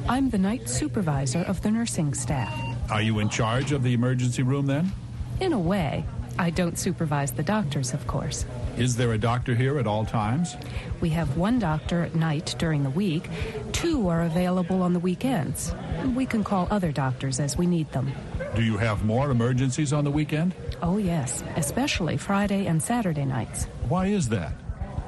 I'm 0.10 0.30
the 0.30 0.38
night 0.38 0.68
supervisor 0.68 1.40
of 1.48 1.62
the 1.62 1.72
nursing 1.72 2.14
staff. 2.14 2.54
Are 2.92 3.02
you 3.02 3.20
in 3.20 3.30
charge 3.30 3.72
of 3.72 3.82
the 3.82 3.94
emergency 3.94 4.44
room 4.44 4.66
then? 4.66 4.92
In 5.40 5.54
a 5.54 5.60
way, 5.60 6.04
I 6.40 6.52
don't 6.52 6.78
supervise 6.78 7.32
the 7.32 7.44
doctors, 7.44 7.94
of 7.94 8.06
course. 8.06 8.46
Is 8.78 8.96
there 8.96 9.14
a 9.14 9.18
doctor 9.18 9.56
here 9.56 9.80
at 9.80 9.88
all 9.88 10.06
times? 10.06 10.56
We 11.02 11.10
have 11.10 11.36
one 11.36 11.58
doctor 11.58 12.04
at 12.04 12.14
night 12.14 12.56
during 12.60 12.84
the 12.84 12.92
week. 12.92 13.28
Two 13.72 14.08
are 14.08 14.22
available 14.22 14.84
on 14.84 14.94
the 14.94 15.00
weekends. 15.00 15.74
We 16.16 16.28
can 16.28 16.44
call 16.44 16.68
other 16.70 16.92
doctors 16.92 17.40
as 17.40 17.58
we 17.58 17.66
need 17.66 17.92
them. 17.92 18.12
Do 18.56 18.62
you 18.62 18.78
have 18.78 19.04
more 19.04 19.32
emergencies 19.32 19.94
on 19.94 20.04
the 20.04 20.12
weekend? 20.12 20.54
Oh, 20.82 20.98
yes, 20.98 21.44
especially 21.56 22.18
Friday 22.18 22.68
and 22.68 22.82
Saturday 22.82 23.26
nights. 23.26 23.66
Why 23.90 24.08
is 24.08 24.30
that? 24.30 24.54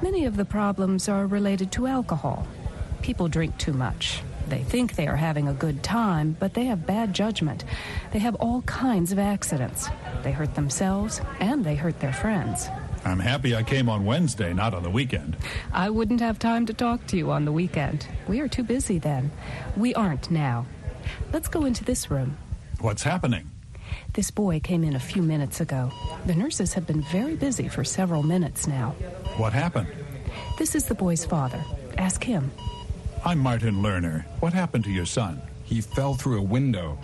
Many 0.02 0.24
of 0.24 0.36
the 0.36 0.44
problems 0.44 1.08
are 1.08 1.26
related 1.26 1.70
to 1.72 1.86
alcohol. 1.86 2.46
People 3.02 3.28
drink 3.28 3.56
too 3.56 3.72
much. 3.72 4.22
They 4.48 4.64
think 4.64 4.96
they 4.96 5.06
are 5.06 5.16
having 5.16 5.46
a 5.46 5.54
good 5.54 5.82
time, 5.84 6.36
but 6.40 6.54
they 6.54 6.64
have 6.64 6.86
bad 6.86 7.14
judgment. 7.14 7.64
They 8.12 8.18
have 8.18 8.34
all 8.36 8.62
kinds 8.62 9.12
of 9.12 9.18
accidents. 9.18 9.88
They 10.22 10.32
hurt 10.32 10.54
themselves 10.54 11.20
and 11.40 11.64
they 11.64 11.74
hurt 11.74 12.00
their 12.00 12.12
friends. 12.12 12.68
I'm 13.04 13.18
happy 13.18 13.56
I 13.56 13.62
came 13.62 13.88
on 13.88 14.04
Wednesday, 14.04 14.52
not 14.52 14.74
on 14.74 14.82
the 14.82 14.90
weekend. 14.90 15.36
I 15.72 15.88
wouldn't 15.88 16.20
have 16.20 16.38
time 16.38 16.66
to 16.66 16.74
talk 16.74 17.06
to 17.08 17.16
you 17.16 17.30
on 17.30 17.46
the 17.46 17.52
weekend. 17.52 18.06
We 18.28 18.40
are 18.40 18.48
too 18.48 18.62
busy 18.62 18.98
then. 18.98 19.30
We 19.76 19.94
aren't 19.94 20.30
now. 20.30 20.66
Let's 21.32 21.48
go 21.48 21.64
into 21.64 21.84
this 21.84 22.10
room. 22.10 22.36
What's 22.80 23.02
happening? 23.02 23.50
This 24.12 24.30
boy 24.30 24.60
came 24.60 24.84
in 24.84 24.94
a 24.94 25.00
few 25.00 25.22
minutes 25.22 25.60
ago. 25.60 25.90
The 26.26 26.34
nurses 26.34 26.74
have 26.74 26.86
been 26.86 27.02
very 27.02 27.36
busy 27.36 27.68
for 27.68 27.84
several 27.84 28.22
minutes 28.22 28.66
now. 28.66 28.90
What 29.36 29.52
happened? 29.52 29.88
This 30.58 30.74
is 30.74 30.84
the 30.84 30.94
boy's 30.94 31.24
father. 31.24 31.64
Ask 31.96 32.22
him. 32.22 32.50
I'm 33.24 33.38
Martin 33.38 33.76
Lerner. 33.76 34.24
What 34.40 34.52
happened 34.52 34.84
to 34.84 34.90
your 34.90 35.06
son? 35.06 35.40
He 35.64 35.80
fell 35.80 36.14
through 36.14 36.38
a 36.38 36.42
window. 36.42 36.98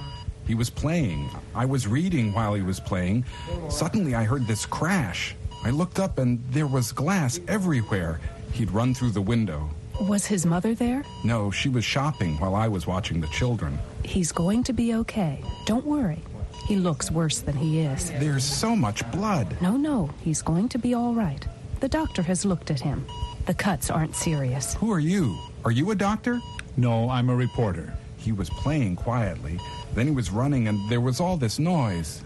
He 0.47 0.55
was 0.55 0.71
playing. 0.71 1.29
I 1.55 1.65
was 1.65 1.87
reading 1.87 2.33
while 2.33 2.55
he 2.55 2.62
was 2.62 2.81
playing. 2.81 3.25
Suddenly, 3.69 4.15
I 4.15 4.25
heard 4.25 4.47
this 4.47 4.65
crash. 4.65 5.35
I 5.65 5.71
looked 5.71 5.99
up 5.99 6.19
and 6.19 6.43
there 6.50 6.67
was 6.67 6.93
glass 6.93 7.41
everywhere. 7.49 8.21
He'd 8.53 8.71
run 8.71 8.95
through 8.95 9.11
the 9.11 9.23
window. 9.23 9.69
Was 10.00 10.26
his 10.26 10.47
mother 10.47 10.75
there? 10.75 11.05
No, 11.25 11.50
she 11.50 11.69
was 11.69 11.85
shopping 11.85 12.38
while 12.38 12.55
I 12.55 12.69
was 12.69 12.87
watching 12.87 13.21
the 13.21 13.26
children. 13.29 13.79
He's 14.05 14.31
going 14.31 14.62
to 14.65 14.73
be 14.73 14.95
okay. 14.95 15.43
Don't 15.65 15.87
worry. 15.87 16.23
He 16.69 16.76
looks 16.76 17.11
worse 17.11 17.41
than 17.41 17.57
he 17.57 17.81
is. 17.81 18.11
There's 18.11 18.45
so 18.45 18.76
much 18.76 19.11
blood. 19.11 19.57
No, 19.61 19.76
no, 19.76 20.11
he's 20.23 20.43
going 20.43 20.69
to 20.71 20.79
be 20.79 20.95
all 20.95 21.15
right. 21.15 21.45
The 21.81 21.88
doctor 21.88 22.23
has 22.23 22.45
looked 22.45 22.71
at 22.71 22.81
him. 22.81 23.07
The 23.47 23.55
cuts 23.55 23.91
aren't 23.91 24.17
serious. 24.17 24.75
Who 24.75 24.93
are 24.93 25.00
you? 25.00 25.37
Are 25.65 25.71
you 25.71 25.91
a 25.93 25.95
doctor? 25.95 26.41
No, 26.76 27.09
I'm 27.09 27.31
a 27.31 27.37
reporter. 27.37 27.95
He 28.26 28.33
was 28.33 28.50
playing 28.50 28.97
quietly. 28.97 29.61
Then 29.95 30.09
he 30.09 30.12
was 30.12 30.33
running 30.33 30.66
and 30.66 30.80
there 30.90 31.00
was 31.00 31.21
all 31.21 31.37
this 31.37 31.61
noise. 31.61 32.25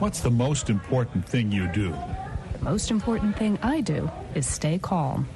What's 0.00 0.18
the 0.18 0.32
most 0.32 0.68
important 0.68 1.24
thing 1.24 1.52
you 1.52 1.68
do? 1.68 1.94
The 2.54 2.64
most 2.64 2.90
important 2.90 3.36
thing 3.36 3.56
I 3.62 3.80
do 3.80 4.10
is 4.34 4.48
stay 4.48 4.80
calm. 4.80 5.28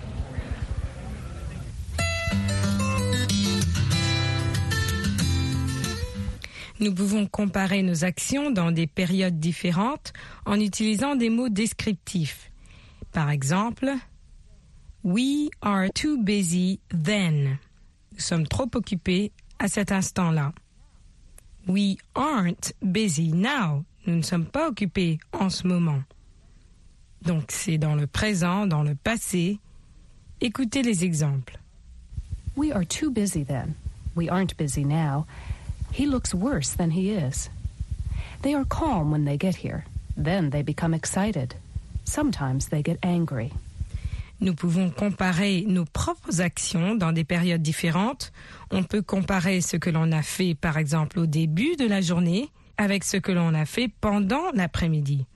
Nous 6.80 6.92
pouvons 6.92 7.28
comparer 7.30 7.82
nos 7.85 8.02
actions 8.02 8.50
dans 8.50 8.73
des 8.73 8.88
périodes 8.88 9.38
différentes 9.38 10.12
en 10.47 10.59
utilisant 10.61 11.14
des 11.14 11.30
mots 11.30 11.49
descriptifs. 11.49 12.50
Par 13.12 13.30
exemple, 13.30 13.94
We 15.04 15.50
are 15.62 15.88
too 15.88 16.18
busy 16.25 16.80
then. 16.90 17.61
Nous 18.12 18.21
sommes 18.21 18.49
trop 18.49 18.68
occupés 18.75 19.30
à 19.62 19.69
cet 19.69 19.92
instant-là. 19.92 20.52
We 21.69 21.97
aren't 22.16 22.73
busy 22.83 23.31
now. 23.33 23.85
Nous 24.07 24.16
ne 24.16 24.23
sommes 24.23 24.47
pas 24.47 24.69
occupés 24.69 25.21
en 25.33 25.50
ce 25.50 25.69
moment. 25.69 26.02
Donc 27.25 27.52
c'est 27.52 27.78
dans 27.78 27.95
le 27.95 28.09
présent, 28.09 28.66
dans 28.66 28.83
le 28.83 28.97
passé. 28.97 29.61
Écoutez 30.40 30.83
les 30.83 31.04
exemples. 31.04 31.57
We 32.57 32.73
are 32.73 32.85
too 32.85 33.12
busy 33.12 33.45
then. 33.45 33.76
We 34.16 34.28
aren't 34.28 34.57
busy 34.57 34.85
now. 34.85 35.26
He 35.92 36.07
looks 36.07 36.35
worse 36.35 36.75
than 36.75 36.90
he 36.90 37.12
is. 37.12 37.49
They 38.42 38.54
are 38.54 38.64
calm 38.64 39.12
when 39.12 39.25
they 39.25 39.37
get 39.37 39.54
here. 39.54 39.85
Then 40.16 40.50
they 40.50 40.62
become 40.62 40.92
excited. 40.92 41.54
Sometimes 42.04 42.71
they 42.71 42.83
get 42.83 42.99
angry. 43.04 43.52
Nous 44.42 44.54
pouvons 44.54 44.90
comparer 44.90 45.64
nos 45.68 45.84
propres 45.84 46.40
actions 46.40 46.96
dans 46.96 47.12
des 47.12 47.22
périodes 47.22 47.62
différentes. 47.62 48.32
On 48.72 48.82
peut 48.82 49.00
comparer 49.00 49.61
ce 49.61 49.76
que 49.76 49.88
l'on 49.88 50.11
a 50.11 50.22
fait, 50.22 50.56
par 50.56 50.78
exemple, 50.78 51.20
au 51.20 51.26
début 51.26 51.76
de 51.76 51.87
la 51.87 52.00
journée 52.00 52.49
avec 52.76 53.04
ce 53.04 53.18
que 53.18 53.30
l'on 53.30 53.54
a 53.54 53.64
fait 53.66 53.87
pendant 54.00 54.50
l'après-midi. 54.52 55.26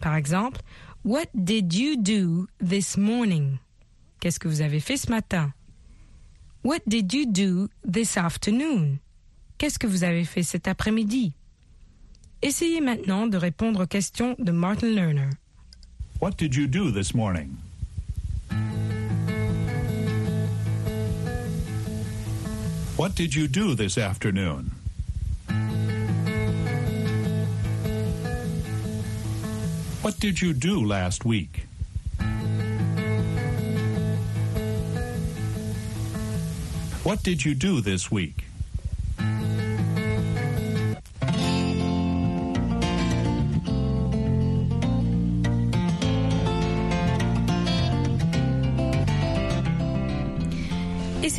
Par 0.00 0.14
exemple, 0.14 0.60
What 1.04 1.26
did 1.34 1.74
you 1.74 1.96
do 1.96 2.46
this 2.64 2.96
morning? 2.96 3.58
Qu'est-ce 4.20 4.38
que 4.38 4.46
vous 4.46 4.62
avez 4.62 4.78
fait 4.78 4.96
ce 4.96 5.10
matin? 5.10 5.52
What 6.62 6.78
did 6.86 7.12
you 7.12 7.26
do 7.26 7.68
this 7.84 8.16
afternoon? 8.16 9.00
Qu'est-ce 9.58 9.80
que 9.80 9.88
vous 9.88 10.04
avez 10.04 10.24
fait 10.24 10.44
cet 10.44 10.68
après-midi? 10.68 11.34
Essayez 12.40 12.80
maintenant 12.80 13.26
de 13.26 13.36
répondre 13.36 13.82
aux 13.82 13.86
questions 13.86 14.36
de 14.38 14.52
Martin 14.52 14.94
Lerner. 14.94 15.30
What 16.22 16.38
did 16.38 16.54
you 16.54 16.68
do 16.68 16.92
this 16.92 17.14
morning? 17.14 17.50
What 22.96 23.16
did 23.16 23.34
you 23.34 23.48
do 23.48 23.74
this 23.74 23.98
afternoon? 23.98 24.70
What 30.02 30.20
did 30.20 30.40
you 30.40 30.52
do 30.52 30.84
last 30.84 31.24
week? 31.24 31.66
What 37.02 37.24
did 37.24 37.44
you 37.44 37.56
do 37.56 37.80
this 37.80 38.12
week? 38.12 38.44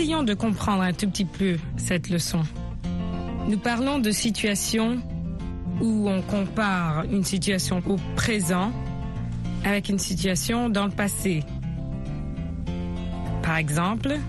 Essayons 0.05 0.21
de 0.21 0.35
comprendre 0.35 0.83
un 0.83 0.93
tout 0.93 1.09
petit 1.09 1.25
peu 1.25 1.57
cette 1.77 2.11
leçon. 2.11 2.43
Nous 3.49 3.57
parlons 3.57 3.97
de 3.97 4.11
situations 4.11 5.01
où 5.81 6.07
on 6.07 6.21
compare 6.21 7.05
une 7.05 7.23
situation 7.23 7.81
au 7.87 7.95
présent 8.15 8.71
avec 9.63 9.89
une 9.89 9.97
situation 9.97 10.69
dans 10.69 10.85
le 10.85 10.91
passé. 10.91 11.43
Par 13.41 13.57
exemple, 13.57 14.19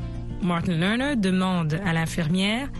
Martin 0.40 0.78
Lerner 0.78 1.14
demande 1.14 1.78
à 1.84 1.92
l'infirmière 1.92 2.70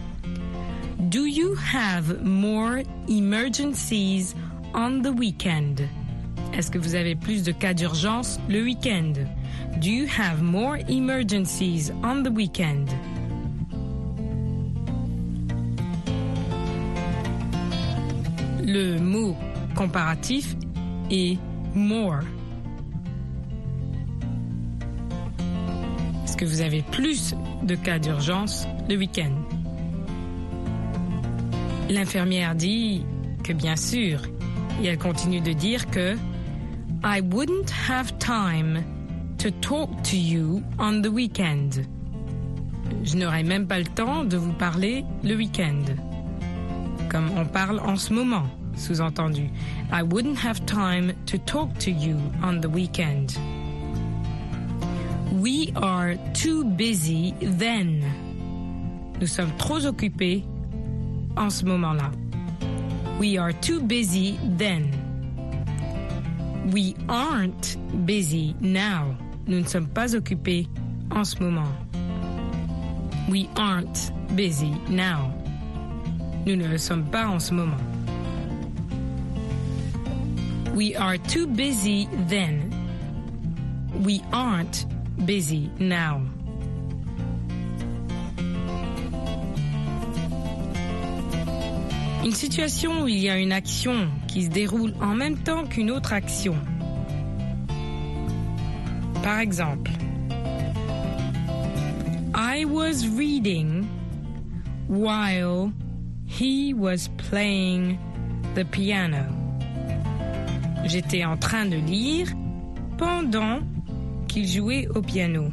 Do 0.98 1.26
you 1.26 1.54
have 1.74 2.24
more 2.24 2.78
emergencies 3.10 4.34
on 4.72 5.02
the 5.02 5.10
weekend? 5.14 5.82
Est-ce 6.56 6.70
que 6.70 6.78
vous 6.78 6.94
avez 6.94 7.14
plus 7.14 7.42
de 7.42 7.52
cas 7.52 7.74
d'urgence 7.74 8.40
le 8.48 8.62
week-end? 8.62 9.12
Do 9.78 9.90
you 9.90 10.06
have 10.06 10.42
more 10.42 10.78
emergencies 10.88 11.92
on 12.02 12.22
the 12.22 12.30
weekend? 12.30 12.88
Le 18.64 18.98
mot 18.98 19.36
comparatif 19.74 20.56
est 21.10 21.38
more. 21.74 22.20
Est-ce 26.24 26.38
que 26.38 26.46
vous 26.46 26.62
avez 26.62 26.80
plus 26.90 27.34
de 27.64 27.74
cas 27.74 27.98
d'urgence 27.98 28.66
le 28.88 28.96
week-end? 28.96 29.34
L'infirmière 31.90 32.54
dit 32.54 33.04
que 33.44 33.52
bien 33.52 33.76
sûr, 33.76 34.22
et 34.82 34.86
elle 34.86 34.98
continue 34.98 35.42
de 35.42 35.52
dire 35.52 35.90
que 35.90 36.16
I 37.06 37.20
wouldn't 37.20 37.70
have 37.70 38.18
time 38.18 38.82
to 39.38 39.52
talk 39.60 39.90
to 40.10 40.16
you 40.16 40.64
on 40.76 41.02
the 41.02 41.10
weekend. 41.12 41.86
Je 43.04 43.16
n'aurai 43.16 43.44
même 43.44 43.68
pas 43.68 43.78
le 43.78 43.84
temps 43.84 44.24
de 44.24 44.36
vous 44.36 44.52
parler 44.54 45.04
le 45.22 45.36
week-end. 45.36 45.84
Comme 47.08 47.30
on 47.36 47.44
parle 47.44 47.78
en 47.78 47.94
ce 47.94 48.12
moment, 48.12 48.42
sous-entendu. 48.74 49.48
I 49.92 50.02
wouldn't 50.02 50.36
have 50.36 50.66
time 50.66 51.12
to 51.26 51.38
talk 51.38 51.78
to 51.78 51.92
you 51.92 52.18
on 52.42 52.60
the 52.60 52.68
weekend. 52.68 53.38
We 55.30 55.70
are 55.76 56.16
too 56.34 56.64
busy 56.64 57.34
then. 57.40 58.02
Nous 59.20 59.28
sommes 59.28 59.52
trop 59.58 59.86
occupés 59.86 60.42
en 61.36 61.50
ce 61.50 61.64
moment-là. 61.66 62.10
We 63.20 63.38
are 63.38 63.52
too 63.52 63.80
busy 63.80 64.40
then. 64.58 65.05
We 66.72 66.96
aren't 67.08 67.76
busy 68.06 68.54
now. 68.60 69.16
Nous 69.46 69.60
ne 69.60 69.66
sommes 69.66 69.86
pas 69.86 70.14
occupés 70.14 70.66
en 71.12 71.24
ce 71.24 71.38
moment. 71.40 71.72
We 73.28 73.48
aren't 73.56 74.10
busy 74.34 74.72
now. 74.88 75.32
Nous 76.44 76.56
ne 76.56 76.66
le 76.66 76.78
sommes 76.78 77.04
pas 77.10 77.26
en 77.26 77.40
ce 77.40 77.52
moment. 77.52 77.80
We 80.74 80.96
are 80.96 81.18
too 81.18 81.46
busy 81.46 82.08
then. 82.28 82.72
We 84.02 84.22
aren't 84.32 84.86
busy 85.24 85.70
now. 85.78 86.22
Une 92.26 92.32
situation 92.32 93.04
où 93.04 93.06
il 93.06 93.18
y 93.18 93.28
a 93.28 93.38
une 93.38 93.52
action 93.52 94.08
qui 94.26 94.42
se 94.42 94.48
déroule 94.48 94.92
en 95.00 95.14
même 95.14 95.38
temps 95.38 95.64
qu'une 95.64 95.92
autre 95.92 96.12
action. 96.12 96.56
Par 99.22 99.38
exemple, 99.38 99.92
I 102.34 102.64
was 102.64 103.06
reading 103.16 103.86
while 104.88 105.70
he 106.26 106.74
was 106.74 107.08
playing 107.30 107.96
the 108.56 108.64
piano. 108.64 109.22
J'étais 110.84 111.24
en 111.24 111.36
train 111.36 111.66
de 111.66 111.76
lire 111.76 112.26
pendant 112.98 113.60
qu'il 114.26 114.48
jouait 114.48 114.88
au 114.96 115.00
piano. 115.00 115.52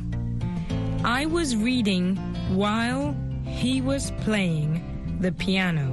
I 1.05 1.27
was 1.27 1.55
reading 1.55 2.17
while 2.55 3.13
he 3.45 3.79
was 3.79 4.11
playing 4.25 4.81
the 5.21 5.31
piano. 5.31 5.92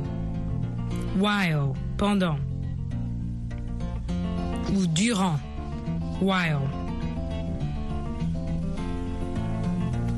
While, 1.17 1.75
pendant. 1.97 2.39
Ou 4.75 4.87
durant. 4.89 5.39
While. 6.21 6.69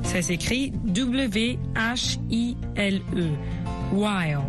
Ça 0.05 0.21
s'écrit 0.21 0.71
W-H-I-L-E. 0.85 1.59
While. 3.93 4.45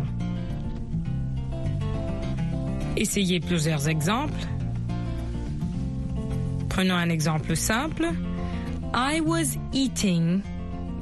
Essayez 2.96 3.40
plusieurs 3.40 3.88
exemples. 3.88 4.46
Prenons 6.68 6.96
un 6.96 7.08
exemple 7.08 7.56
simple. 7.56 8.06
I 8.92 9.20
was 9.20 9.56
eating 9.72 10.42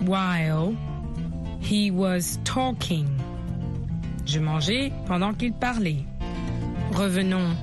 while 0.06 0.76
he 1.60 1.90
was 1.90 2.38
talking. 2.44 3.11
Je 4.32 4.40
mangeais 4.40 4.90
pendant 5.06 5.34
qu'il 5.34 5.52
parlait. 5.52 6.06
Revenons 6.94 7.54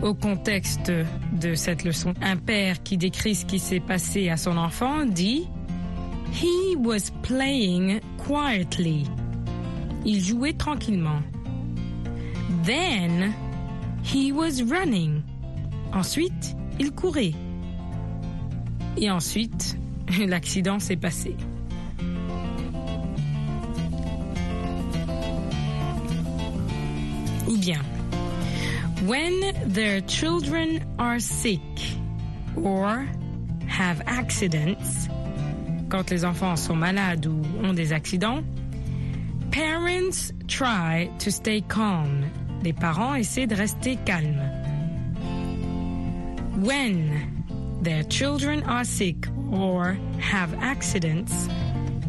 au 0.00 0.14
contexte 0.14 0.90
de 0.90 1.54
cette 1.54 1.84
leçon. 1.84 2.14
Un 2.22 2.38
père 2.38 2.82
qui 2.82 2.96
décrit 2.96 3.34
ce 3.34 3.44
qui 3.44 3.58
s'est 3.58 3.80
passé 3.80 4.30
à 4.30 4.38
son 4.38 4.56
enfant 4.56 5.04
dit 5.04 5.46
He 6.32 6.74
was 6.78 7.10
playing 7.20 8.00
quietly. 8.16 9.04
Il 10.06 10.24
jouait 10.24 10.54
tranquillement. 10.54 11.20
Then 12.64 13.34
he 14.02 14.32
was 14.32 14.62
running. 14.66 15.20
Ensuite, 15.92 16.56
il 16.80 16.92
courait. 16.92 17.34
Et 18.96 19.10
ensuite, 19.10 19.78
l'accident 20.26 20.78
s'est 20.78 20.96
passé. 20.96 21.36
Bien, 27.66 27.82
when 29.06 29.34
their 29.66 30.00
children 30.02 30.84
are 31.00 31.18
sick 31.18 31.60
or 32.62 33.08
have 33.66 34.00
accidents, 34.06 35.08
quand 35.88 36.10
les 36.10 36.24
enfants 36.24 36.56
sont 36.56 36.76
malades 36.76 37.26
ou 37.26 37.42
ont 37.64 37.74
des 37.74 37.92
accidents, 37.92 38.44
parents 39.50 40.32
try 40.46 41.10
to 41.18 41.32
stay 41.32 41.60
calm. 41.62 42.24
Les 42.62 42.72
parents 42.72 43.14
essaient 43.16 43.48
de 43.48 43.56
rester 43.56 43.96
calmes. 44.04 44.40
When 46.62 47.44
their 47.82 48.04
children 48.04 48.62
are 48.62 48.84
sick 48.84 49.26
or 49.52 49.98
have 50.20 50.54
accidents, 50.62 51.48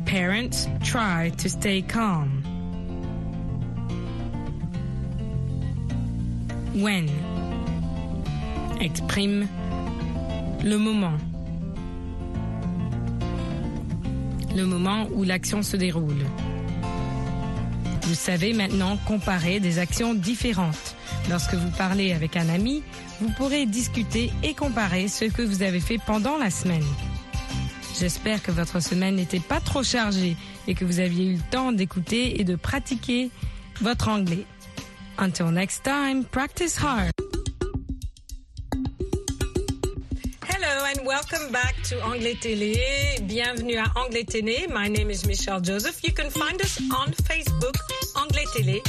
parents 0.06 0.67
try 0.84 1.32
to 1.38 1.50
stay 1.50 1.82
calm. 1.82 2.37
When 6.78 7.10
exprime 8.80 9.48
le 10.63 10.78
moment. 10.78 11.18
Le 14.56 14.63
moment 14.66 15.08
où 15.12 15.24
l'action 15.24 15.63
se 15.63 15.76
déroule. 15.76 16.24
Vous 18.04 18.13
savez 18.13 18.54
maintenant 18.54 18.98
comparer 19.08 19.60
des 19.60 19.80
actions 19.80 20.13
différentes. 20.13 20.96
Lorsque 21.32 21.56
vous 21.56 21.72
parlez 21.72 22.13
avec 22.13 22.38
un 22.38 22.48
ami, 22.48 22.84
vous 23.22 23.30
pourrez 23.32 23.66
discuter 23.66 24.32
et 24.44 24.54
comparer 24.54 25.08
ce 25.08 25.26
que 25.26 25.42
vous 25.42 25.63
avez 25.63 25.80
fait 25.80 25.98
pendant 26.06 26.38
la 26.38 26.52
semaine. 26.52 26.86
J'espère 28.00 28.44
que 28.44 28.52
votre 28.52 28.82
semaine 28.82 29.16
n'était 29.16 29.40
pas 29.40 29.60
trop 29.62 29.82
chargée 29.82 30.36
et 30.68 30.76
que 30.76 30.86
vous 30.86 31.00
aviez 31.00 31.26
eu 31.26 31.34
le 31.38 31.50
temps 31.50 31.72
d'écouter 31.72 32.40
et 32.40 32.44
de 32.44 32.56
pratiquer 32.56 33.32
votre 33.82 34.10
anglais. 34.10 34.46
Until 35.20 35.52
next 35.52 35.84
time, 35.84 36.24
practice 36.26 36.76
hard. 36.78 37.12
Hello 40.46 40.86
and 40.86 41.06
welcome 41.06 41.52
back 41.52 41.76
to 41.86 42.02
Anglais 42.04 42.36
Télé. 42.36 43.20
Bienvenue 43.28 43.78
à 43.78 43.92
Anglais 43.96 44.24
Télé. 44.26 44.68
My 44.72 44.88
name 44.88 45.10
is 45.10 45.26
Michelle 45.26 45.60
Joseph. 45.62 46.04
You 46.04 46.12
can 46.12 46.30
find 46.30 46.62
us 46.62 46.80
on 46.94 47.12
Facebook, 47.14 47.76
Anglais 48.16 48.46
Télé. 48.54 48.82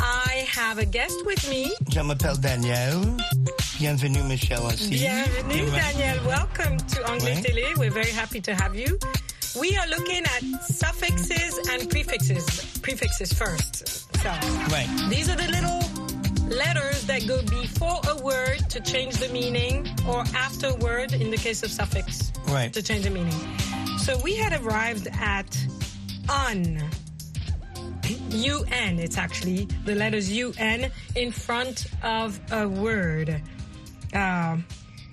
I 0.00 0.44
have 0.50 0.78
a 0.78 0.84
guest 0.84 1.16
with 1.24 1.48
me. 1.48 1.72
Je 1.90 2.00
m'appelle 2.02 2.36
Daniel. 2.40 3.00
Bienvenue, 3.78 4.22
Michelle 4.24 4.62
aussi. 4.66 4.90
Bienvenue, 4.90 5.70
Ouais. 5.70 5.80
Daniel. 5.80 6.18
Welcome 6.26 6.76
to 6.78 7.10
Anglais 7.10 7.36
Ouais. 7.36 7.42
Télé. 7.42 7.74
We're 7.76 7.90
very 7.92 8.10
happy 8.12 8.40
to 8.40 8.54
have 8.54 8.74
you. 8.74 8.98
We 9.58 9.74
are 9.78 9.86
looking 9.88 10.22
at 10.24 10.42
suffixes 10.68 11.58
and 11.70 11.88
prefixes. 11.88 12.78
Prefixes 12.82 13.32
first. 13.32 14.05
Right. 14.26 14.88
these 15.08 15.28
are 15.28 15.36
the 15.36 15.46
little 15.48 15.80
letters 16.48 17.04
that 17.06 17.26
go 17.28 17.40
before 17.42 18.00
a 18.10 18.20
word 18.22 18.58
to 18.70 18.80
change 18.80 19.16
the 19.18 19.28
meaning 19.28 19.86
or 20.08 20.20
after 20.34 20.68
a 20.68 20.74
word 20.76 21.12
in 21.12 21.30
the 21.30 21.36
case 21.36 21.62
of 21.62 21.70
suffix 21.70 22.32
Right. 22.48 22.72
to 22.72 22.82
change 22.82 23.04
the 23.04 23.10
meaning. 23.10 23.32
So 23.98 24.18
we 24.18 24.34
had 24.34 24.52
arrived 24.60 25.06
at 25.12 25.56
un. 26.28 26.82
UN, 28.30 28.98
it's 28.98 29.16
actually 29.18 29.66
the 29.84 29.94
letters 29.94 30.30
UN 30.30 30.90
in 31.14 31.30
front 31.32 31.86
of 32.02 32.38
a 32.52 32.68
word. 32.68 33.40
Uh, 34.12 34.56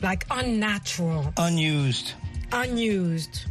like 0.01 0.25
unnatural, 0.31 1.31
Unused. 1.37 2.13
unused, 2.51 3.45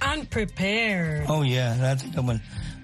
unprepared. 0.00 1.26
Oh, 1.28 1.42
yeah, 1.42 1.74
that's 1.78 2.02
good 2.04 2.26
one. 2.26 2.40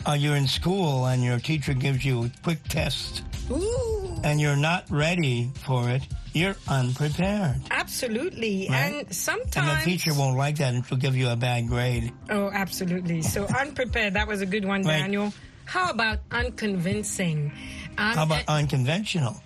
Uh, 0.09 0.15
you're 0.15 0.37
in 0.37 0.47
school 0.47 1.05
and 1.05 1.23
your 1.23 1.39
teacher 1.39 1.75
gives 1.75 2.03
you 2.03 2.25
a 2.25 2.31
quick 2.43 2.63
test 2.69 3.23
Ooh, 3.51 4.19
and 4.25 4.41
you're 4.41 4.57
not 4.57 4.87
ready 4.89 5.51
for 5.67 5.91
it. 5.91 6.03
You're 6.33 6.57
unprepared. 6.67 7.57
absolutely. 7.71 8.69
Right. 8.71 9.05
And 9.05 9.15
sometimes. 9.15 9.69
And 9.69 9.81
the 9.81 9.85
teacher 9.85 10.15
won't 10.15 10.39
like 10.39 10.57
that 10.59 10.73
and 10.73 10.87
she'll 10.87 10.97
give 10.97 11.15
you 11.15 11.29
a 11.29 11.37
bad 11.37 11.69
grade. 11.69 12.11
Oh, 12.31 12.49
absolutely. 12.51 13.21
So 13.21 13.45
unprepared, 13.59 14.15
that 14.15 14.27
was 14.27 14.41
a 14.41 14.47
good 14.47 14.65
one, 14.65 14.83
Right. 14.83 15.01
Daniel. 15.01 15.31
How 15.67 15.91
about 15.91 16.21
unconvincing? 16.31 17.53
Um, 17.99 18.15
How 18.15 18.23
about 18.23 18.45
unconventional? 18.49 19.43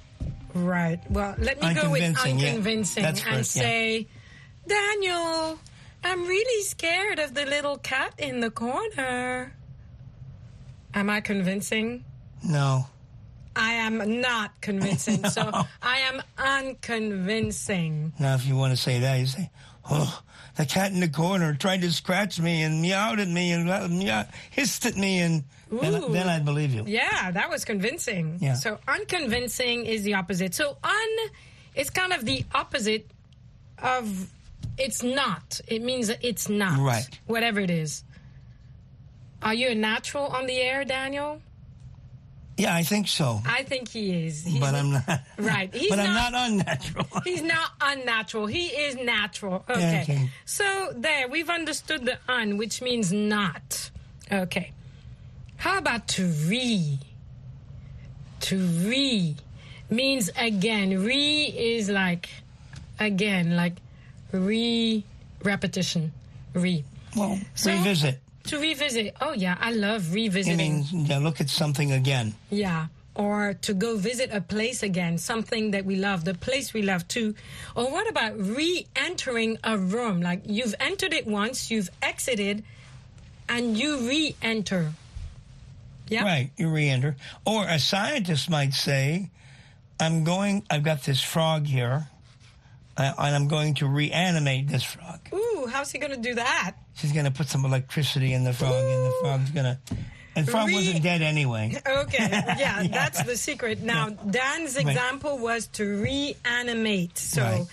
Right. 0.54 1.00
Well, 1.10 1.34
let 1.38 1.60
me 1.60 1.74
go 1.74 1.90
with 1.90 2.02
Unconvincing, 2.02 3.02
yeah. 3.02 3.08
and 3.08 3.18
first, 3.18 3.56
yeah. 3.56 3.62
say, 3.62 4.06
Daniel, 4.68 5.58
I'm 6.04 6.24
really 6.26 6.62
scared 6.62 7.18
of 7.18 7.34
the 7.34 7.46
little 7.46 7.78
cat 7.78 8.14
in 8.18 8.38
the 8.38 8.50
corner. 8.50 9.54
Am 10.94 11.08
I 11.10 11.20
convincing? 11.20 12.04
No. 12.46 12.86
I 13.54 13.72
am 13.74 14.20
not 14.20 14.60
convincing. 14.60 15.24
So 15.30 15.50
I 15.82 15.98
am 15.98 16.22
unconvincing. 16.38 18.12
Now, 18.18 18.34
if 18.34 18.46
you 18.46 18.56
want 18.56 18.72
to 18.72 18.76
say 18.76 19.00
that, 19.00 19.18
you 19.18 19.26
say, 19.26 19.50
oh, 19.90 20.22
the 20.56 20.66
cat 20.66 20.92
in 20.92 21.00
the 21.00 21.08
corner 21.08 21.54
tried 21.54 21.82
to 21.82 21.92
scratch 21.92 22.40
me 22.40 22.62
and 22.62 22.82
meowed 22.82 23.20
at 23.20 23.28
me 23.28 23.52
and 23.52 23.70
uh, 23.70 23.88
meow, 23.88 24.24
hissed 24.50 24.86
at 24.86 24.96
me 24.96 25.20
and 25.20 25.44
then, 25.70 26.12
then 26.12 26.28
I'd 26.28 26.44
believe 26.44 26.74
you. 26.74 26.84
Yeah, 26.86 27.30
that 27.30 27.48
was 27.48 27.64
convincing. 27.64 28.38
Yeah. 28.40 28.54
So 28.54 28.78
unconvincing 28.86 29.86
is 29.86 30.02
the 30.02 30.14
opposite. 30.14 30.54
So 30.54 30.76
un 30.84 31.30
is 31.74 31.88
kind 31.88 32.12
of 32.12 32.24
the 32.24 32.44
opposite 32.54 33.10
of 33.78 34.30
it's 34.78 35.02
not. 35.02 35.60
It 35.66 35.82
means 35.82 36.08
that 36.08 36.18
it's 36.22 36.48
not. 36.48 36.78
Right. 36.78 37.08
Whatever 37.26 37.60
it 37.60 37.70
is. 37.70 38.04
Are 39.42 39.54
you 39.54 39.68
a 39.68 39.74
natural 39.74 40.26
on 40.26 40.46
the 40.46 40.56
air, 40.60 40.84
Daniel? 40.84 41.40
Yeah, 42.58 42.74
I 42.74 42.82
think 42.82 43.08
so. 43.08 43.40
I 43.46 43.62
think 43.64 43.88
he 43.88 44.26
is. 44.26 44.44
He's 44.44 44.60
but 44.60 44.74
I'm 44.74 44.92
not. 44.92 45.20
Right. 45.38 45.74
He's 45.74 45.88
but 45.90 45.98
I'm 45.98 46.12
not- 46.14 46.32
not 46.32 46.50
unnatural. 46.50 47.06
He's 47.24 47.42
not 47.42 47.70
unnatural. 47.80 48.46
He 48.46 48.66
is 48.66 48.94
natural. 48.96 49.64
Okay. 49.68 49.80
Yeah, 49.80 50.02
okay. 50.02 50.30
So 50.44 50.92
there, 50.94 51.28
we've 51.28 51.48
understood 51.50 52.04
the 52.04 52.18
un, 52.28 52.58
which 52.58 52.80
means 52.82 53.12
not. 53.12 53.90
Okay. 54.30 54.70
How 55.56 55.78
about 55.78 56.06
to 56.08 56.26
re? 56.26 56.98
To 58.40 58.58
re 58.58 59.34
means 59.90 60.30
again. 60.36 61.02
Re 61.04 61.44
is 61.44 61.88
like 61.88 62.28
again, 63.00 63.56
like 63.56 63.74
re 64.30 65.04
repetition. 65.42 66.12
Re. 66.54 66.84
well, 67.16 67.40
So- 67.54 67.70
revisit. 67.72 68.20
To 68.44 68.58
revisit. 68.58 69.14
Oh 69.20 69.32
yeah, 69.32 69.56
I 69.60 69.72
love 69.72 70.10
It 70.10 70.14
revisiting. 70.14 70.56
means 70.58 70.92
yeah, 70.92 71.18
look 71.18 71.40
at 71.40 71.48
something 71.48 71.92
again. 71.92 72.34
Yeah. 72.50 72.86
Or 73.14 73.54
to 73.62 73.74
go 73.74 73.96
visit 73.96 74.30
a 74.32 74.40
place 74.40 74.82
again, 74.82 75.18
something 75.18 75.72
that 75.72 75.84
we 75.84 75.96
love, 75.96 76.24
the 76.24 76.32
place 76.34 76.72
we 76.72 76.80
love 76.82 77.06
too. 77.08 77.34
Or 77.76 77.90
what 77.92 78.08
about 78.08 78.38
re 78.38 78.86
entering 78.96 79.58
a 79.62 79.76
room? 79.76 80.22
Like 80.22 80.42
you've 80.46 80.74
entered 80.80 81.12
it 81.12 81.26
once, 81.26 81.70
you've 81.70 81.90
exited, 82.00 82.64
and 83.48 83.76
you 83.76 84.08
re 84.08 84.34
enter. 84.42 84.92
Yeah. 86.08 86.24
Right, 86.24 86.50
you 86.58 86.68
re-enter. 86.68 87.16
Or 87.46 87.64
a 87.66 87.78
scientist 87.78 88.50
might 88.50 88.74
say, 88.74 89.30
"I'm 90.00 90.24
going. 90.24 90.62
I've 90.68 90.82
got 90.82 91.04
this 91.04 91.22
frog 91.22 91.66
here, 91.66 92.08
uh, 92.96 93.12
and 93.18 93.34
I'm 93.34 93.48
going 93.48 93.74
to 93.74 93.86
reanimate 93.86 94.68
this 94.68 94.82
frog." 94.82 95.20
Ooh, 95.32 95.66
how's 95.70 95.90
he 95.90 95.98
going 95.98 96.12
to 96.12 96.20
do 96.20 96.34
that? 96.34 96.76
She's 96.94 97.12
going 97.12 97.24
to 97.24 97.30
put 97.30 97.48
some 97.48 97.64
electricity 97.64 98.32
in 98.32 98.44
the 98.44 98.52
frog, 98.52 98.74
and 98.74 99.06
the 99.06 99.16
frog's 99.22 99.50
going 99.50 99.64
to. 99.66 99.78
And 100.34 100.48
frog 100.48 100.68
Re- 100.68 100.74
wasn't 100.74 101.02
dead 101.02 101.20
anyway. 101.20 101.78
Okay, 101.86 102.28
yeah, 102.30 102.86
that's 102.90 103.22
the 103.22 103.36
secret. 103.36 103.82
Now, 103.82 104.08
Dan's 104.10 104.76
example 104.78 105.38
was 105.38 105.66
to 105.68 105.84
reanimate. 106.02 107.18
So, 107.18 107.42
Right. 107.42 107.66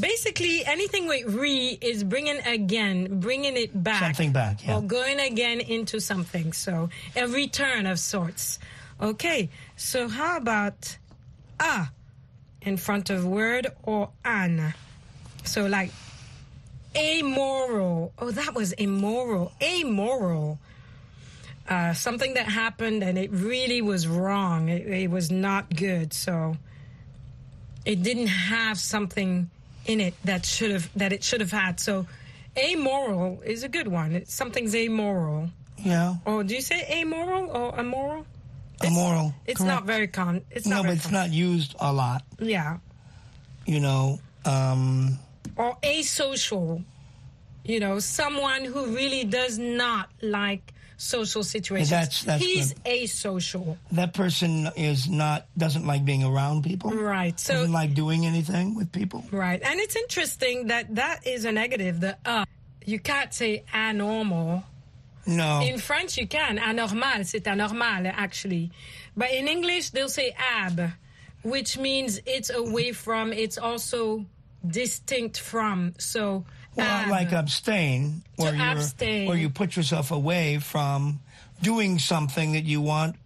Basically, 0.00 0.64
anything 0.64 1.06
with 1.06 1.26
re 1.34 1.76
is 1.80 2.02
bringing 2.02 2.38
again, 2.46 3.20
bringing 3.20 3.56
it 3.56 3.82
back. 3.82 4.00
Something 4.00 4.32
back, 4.32 4.66
yeah. 4.66 4.76
Or 4.76 4.82
going 4.82 5.20
again 5.20 5.60
into 5.60 6.00
something. 6.00 6.54
So 6.54 6.88
a 7.14 7.28
return 7.28 7.86
of 7.86 7.98
sorts. 7.98 8.58
Okay, 9.00 9.50
so 9.76 10.08
how 10.08 10.36
about 10.38 10.96
a 11.60 11.88
in 12.62 12.76
front 12.76 13.10
of 13.10 13.24
word 13.24 13.66
or 13.82 14.10
an? 14.24 14.74
So 15.44 15.66
like 15.66 15.90
amoral. 16.96 18.12
Oh, 18.18 18.30
that 18.30 18.54
was 18.54 18.72
immoral. 18.72 19.52
Amoral. 19.62 20.58
Uh, 21.68 21.94
something 21.94 22.34
that 22.34 22.46
happened 22.46 23.02
and 23.02 23.16
it 23.16 23.30
really 23.32 23.82
was 23.82 24.06
wrong. 24.06 24.68
It, 24.68 24.86
it 24.86 25.10
was 25.10 25.30
not 25.30 25.74
good. 25.74 26.12
So 26.12 26.56
it 27.84 28.02
didn't 28.02 28.28
have 28.28 28.78
something 28.78 29.50
in 29.86 30.00
it 30.00 30.14
that 30.24 30.46
should 30.46 30.70
have 30.70 30.90
that 30.96 31.12
it 31.12 31.24
should 31.24 31.40
have 31.40 31.50
had. 31.52 31.80
So 31.80 32.06
amoral 32.56 33.40
is 33.44 33.62
a 33.64 33.68
good 33.68 33.88
one. 33.88 34.12
It's, 34.12 34.34
something's 34.34 34.74
amoral. 34.74 35.50
Yeah. 35.78 36.16
Or 36.24 36.44
do 36.44 36.54
you 36.54 36.60
say 36.60 36.86
amoral 36.90 37.50
or 37.50 37.78
immoral? 37.78 38.26
Immoral. 38.84 39.34
It's 39.46 39.58
correct. 39.58 39.74
not 39.74 39.84
very 39.84 40.08
con. 40.08 40.42
It's 40.50 40.66
no, 40.66 40.76
not 40.76 40.84
but 40.86 40.94
it's 40.94 41.04
con- 41.04 41.12
not 41.14 41.30
used 41.30 41.74
a 41.80 41.92
lot. 41.92 42.22
Yeah. 42.38 42.78
You 43.66 43.80
know, 43.80 44.20
um, 44.44 45.18
Or 45.56 45.76
asocial. 45.82 46.82
You 47.64 47.78
know, 47.80 48.00
someone 48.00 48.64
who 48.64 48.94
really 48.94 49.24
does 49.24 49.56
not 49.58 50.08
like 50.20 50.72
social 50.96 51.44
situations. 51.44 51.90
That's- 51.90 52.22
that's 52.24 52.42
He's 52.44 52.72
good. 52.74 52.84
asocial. 52.84 53.76
that 53.92 54.14
person 54.14 54.68
is 54.76 55.08
not 55.08 55.46
doesn't 55.56 55.86
like 55.86 56.04
being 56.04 56.24
around 56.24 56.62
people. 56.64 56.90
Right. 56.90 57.38
So 57.38 57.54
doesn't 57.54 57.72
like 57.72 57.94
doing 57.94 58.26
anything 58.26 58.74
with 58.74 58.90
people. 58.92 59.24
Right. 59.30 59.60
And 59.62 59.78
it's 59.80 59.94
interesting 59.96 60.68
that 60.68 60.94
that 60.96 61.26
is 61.26 61.44
a 61.44 61.52
negative. 61.52 62.00
The 62.00 62.16
uh, 62.24 62.44
you 62.84 62.98
can't 62.98 63.32
say 63.32 63.64
anormal. 63.72 64.64
No. 65.26 65.60
In 65.62 65.78
French, 65.78 66.16
you 66.16 66.26
can. 66.26 66.58
Anormal, 66.58 67.24
c'est 67.24 67.46
anormal, 67.46 68.06
actually. 68.06 68.70
But 69.16 69.30
in 69.30 69.46
English, 69.48 69.90
they'll 69.90 70.08
say 70.08 70.34
ab, 70.38 70.92
which 71.42 71.78
means 71.78 72.20
it's 72.26 72.50
away 72.50 72.92
from, 72.92 73.32
it's 73.32 73.58
also 73.58 74.26
distinct 74.66 75.38
from. 75.38 75.94
So, 75.98 76.44
Well, 76.74 76.86
ab. 76.86 77.08
like 77.10 77.32
abstain, 77.32 78.22
where 78.36 78.54
you 78.54 78.62
abstain. 78.62 79.28
where 79.28 79.36
you 79.36 79.50
put 79.50 79.76
yourself 79.76 80.10
away 80.10 80.58
from 80.58 81.20
doing 81.60 81.98
something 81.98 82.52
that 82.52 82.64
you 82.64 82.80
want 82.80 83.16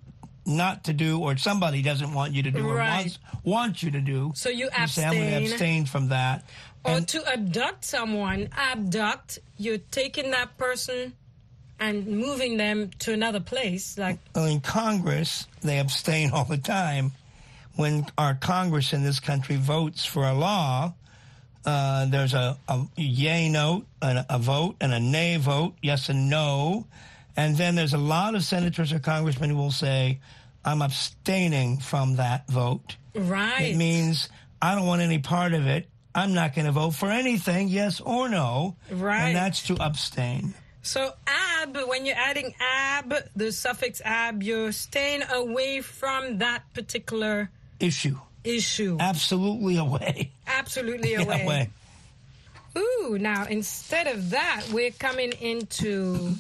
not 0.45 0.85
to 0.85 0.93
do, 0.93 1.19
or 1.19 1.37
somebody 1.37 1.83
doesn't 1.83 2.13
want 2.13 2.33
you 2.35 2.43
to 2.43 2.51
do, 2.53 2.65
or 2.69 2.75
Right. 2.77 3.05
wants 3.05 3.19
want 3.43 3.83
you 3.83 3.91
to 3.91 4.01
do. 4.01 4.33
So 4.37 4.49
you 4.49 4.69
say, 4.87 5.05
I'm 5.05 5.15
going 5.15 5.25
abstain. 5.35 5.53
abstain 5.53 5.87
from 5.87 6.09
that. 6.09 6.45
or 6.85 6.99
And- 6.99 7.09
to 7.09 7.27
abduct 7.33 7.85
someone, 7.85 8.49
abduct, 8.57 9.41
you're 9.59 9.79
taking 9.91 10.31
that 10.31 10.57
person 10.57 11.15
and 11.79 12.07
moving 12.07 12.57
them 12.57 12.91
to 13.01 13.13
another 13.13 13.41
place. 13.41 13.99
Like, 13.99 14.19
Well, 14.35 14.47
in 14.47 14.61
Congress, 14.61 15.47
they 15.63 15.79
abstain 15.79 16.31
all 16.33 16.45
the 16.45 16.59
time. 16.59 17.13
When 17.77 18.07
our 18.17 18.35
Congress 18.35 18.93
in 18.93 19.03
this 19.03 19.21
country 19.21 19.57
votes 19.57 20.05
for 20.07 20.25
a 20.25 20.33
law, 20.33 20.95
uh, 21.67 22.07
there's 22.07 22.33
a, 22.33 22.57
a 22.69 22.87
yay 22.97 23.49
note, 23.51 23.87
and 24.01 24.19
a, 24.19 24.27
a 24.31 24.39
vote, 24.39 24.77
and 24.81 24.93
a 24.95 25.01
nay 25.01 25.37
vote, 25.37 25.75
yes 25.83 26.09
and 26.09 26.31
no. 26.31 26.87
And 27.37 27.57
then 27.57 27.75
there's 27.75 27.93
a 27.93 27.99
lot 27.99 28.35
of 28.35 28.45
senators 28.45 28.93
or 28.93 28.99
congressmen 28.99 29.51
who 29.51 29.57
will 29.57 29.71
say, 29.71 30.21
I'm 30.65 30.81
abstaining 30.81 31.79
from 31.79 32.17
that 32.17 32.49
vote. 32.49 32.97
right. 33.15 33.73
It 33.73 33.77
means 33.77 34.29
I 34.63 34.75
don't 34.75 34.87
want 34.87 35.03
any 35.03 35.19
part 35.19 35.53
of 35.53 35.67
it. 35.67 35.87
I'm 36.15 36.33
not 36.33 36.55
going 36.55 36.65
to 36.65 36.73
vote 36.73 36.93
for 36.95 37.11
anything, 37.11 37.69
yes 37.69 38.01
or 38.01 38.29
no. 38.31 38.77
Right. 38.91 39.21
And 39.21 39.37
that's 39.37 39.67
to 39.67 39.77
abstain. 39.79 40.55
So 40.87 41.13
ab, 41.27 41.77
when 41.89 42.07
you're 42.07 42.17
adding 42.17 42.55
ab, 42.61 43.13
the 43.35 43.51
suffix 43.51 44.01
ab, 44.05 44.41
you're 44.45 44.71
staying 44.71 45.23
away 45.35 45.81
from 45.81 46.39
that 46.39 46.63
particular 46.75 47.51
Issue. 47.81 48.17
issue. 48.45 48.97
Absolutely 49.01 49.79
away. 49.79 50.31
Absolutely 50.47 51.15
away. 51.17 51.43
away. 51.43 51.71
Ooh, 52.79 53.19
now 53.19 53.47
instead 53.47 54.07
of 54.07 54.31
that, 54.31 54.63
we're 54.73 54.93
coming 54.93 55.33
into 55.41 56.37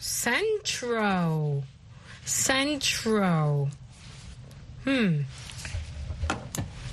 centro. 0.00 1.62
Centro. 2.24 3.68
Hmm. 4.82 5.20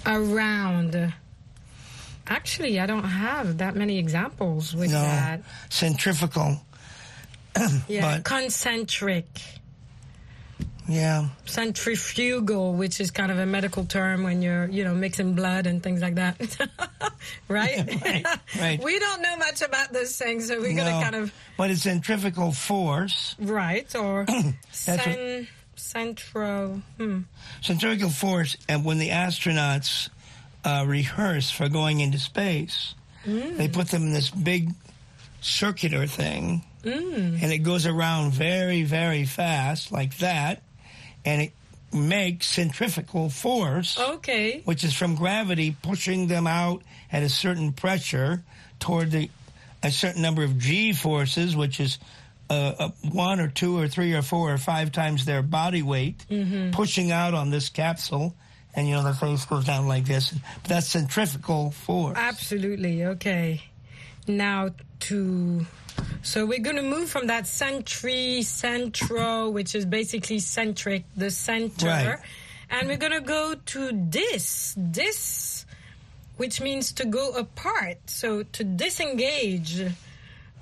Around. 0.05 1.13
Actually, 2.27 2.79
I 2.79 2.85
don't 2.85 3.03
have 3.03 3.57
that 3.57 3.75
many 3.75 3.97
examples 3.97 4.75
with 4.75 4.91
No. 4.91 5.01
that. 5.01 5.41
Centrifugal. 5.69 6.61
Yeah, 7.87 8.01
But- 8.17 8.23
concentric. 8.23 9.25
Yeah. 10.87 11.29
centrifugal, 11.45 12.73
which 12.73 12.99
is 12.99 13.11
kind 13.11 13.31
of 13.31 13.37
a 13.37 13.45
medical 13.45 13.85
term 13.85 14.23
when 14.23 14.41
you're, 14.41 14.65
you 14.67 14.83
know, 14.83 14.93
mixing 14.93 15.35
blood 15.35 15.65
and 15.67 15.81
things 15.81 16.01
like 16.01 16.15
that. 16.15 16.35
right? 17.47 17.87
Right, 18.03 18.25
right. 18.59 18.83
we 18.83 18.99
don't 18.99 19.21
know 19.21 19.37
much 19.37 19.61
about 19.61 19.93
this 19.93 20.17
thing, 20.17 20.41
so 20.41 20.59
we're 20.59 20.75
going 20.75 20.87
to 20.91 21.01
kind 21.03 21.15
of, 21.15 21.31
But 21.55 21.69
it's 21.71 21.83
centrifugal 21.83 22.51
force. 22.51 23.35
right? 23.39 23.93
Or 23.95 24.25
cen, 24.71 25.47
centro. 25.75 26.81
Hmm. 26.97 27.19
Centrifugal 27.61 28.09
force, 28.09 28.57
and 28.67 28.83
when 28.83 28.97
the 28.97 29.09
astronauts 29.09 30.09
uh, 30.65 30.83
rehearse 30.87 31.51
for 31.51 31.69
going 31.69 31.99
into 32.01 32.17
space, 32.17 32.95
they 33.25 33.67
put 33.67 33.89
them 33.89 34.01
in 34.03 34.13
this 34.13 34.31
big 34.31 34.71
circular 35.41 36.07
thing, 36.07 36.63
and 36.83 37.51
it 37.51 37.59
goes 37.59 37.85
around 37.85 38.33
very, 38.33 38.83
very 38.83 39.25
fast, 39.25 39.91
like 39.91 40.17
that, 40.17 40.63
and 41.25 41.41
it 41.41 41.53
makes 41.93 42.47
centrifugal 42.47 43.29
force. 43.29 43.99
Okay. 43.99 44.61
which 44.65 44.83
is 44.83 44.93
from 44.93 45.15
gravity 45.15 45.75
pushing 45.81 46.27
them 46.27 46.47
out 46.47 46.81
at 47.11 47.21
a 47.23 47.29
certain 47.29 47.73
pressure 47.73 48.43
toward 48.79 49.11
the 49.11 49.29
a 49.83 49.91
certain 49.91 50.21
number 50.21 50.43
of 50.43 50.57
g 50.59 50.93
forces, 50.93 51.55
which 51.55 51.79
is 51.79 51.97
uh, 52.49 52.89
one 53.11 53.39
or 53.39 53.47
two 53.47 53.77
or 53.77 53.87
three 53.87 54.13
or 54.13 54.21
four 54.21 54.53
or 54.53 54.57
five 54.57 54.91
times 54.91 55.25
their 55.25 55.41
body 55.41 55.81
weight, 55.81 56.25
pushing 56.71 57.11
out 57.11 57.33
on 57.33 57.49
this 57.49 57.69
capsule, 57.69 58.35
and 58.75 58.87
you 58.87 58.93
know 58.93 59.03
the 59.03 59.13
face 59.13 59.45
goes 59.45 59.65
down 59.65 59.87
like 59.87 60.05
this. 60.05 60.33
That's 60.67 60.87
centrifugal 60.87 61.71
force. 61.71 62.17
Absolutely. 62.17 63.05
Okay. 63.05 63.61
Now 64.27 64.69
to. 65.01 65.65
So 66.23 66.45
we're 66.45 66.59
going 66.59 66.75
to 66.77 66.81
move 66.83 67.09
from 67.09 67.27
that 67.27 67.43
centri, 67.45 68.43
centro, 68.43 69.49
which 69.49 69.75
is 69.75 69.85
basically 69.85 70.39
centric, 70.39 71.03
the 71.15 71.31
center. 71.31 71.87
Right. 71.87 72.19
And 72.69 72.87
we're 72.87 72.97
going 72.97 73.11
to 73.11 73.21
go 73.21 73.55
to 73.55 73.91
dis, 73.91 74.73
dis, 74.75 75.65
which 76.37 76.61
means 76.61 76.93
to 76.93 77.05
go 77.05 77.31
apart. 77.31 77.97
So 78.05 78.43
to 78.43 78.63
disengage. 78.63 79.81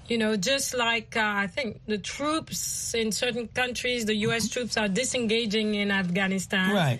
You 0.07 0.17
know, 0.17 0.35
just 0.35 0.73
like 0.73 1.15
uh, 1.15 1.21
I 1.23 1.45
think 1.45 1.81
the 1.85 1.99
troops 1.99 2.95
in 2.95 3.11
certain 3.11 3.47
countries, 3.49 4.05
the 4.05 4.15
U.S. 4.25 4.49
troops 4.49 4.75
are 4.75 4.87
disengaging 4.87 5.75
in 5.75 5.91
Afghanistan. 5.91 6.73
Right. 6.73 6.99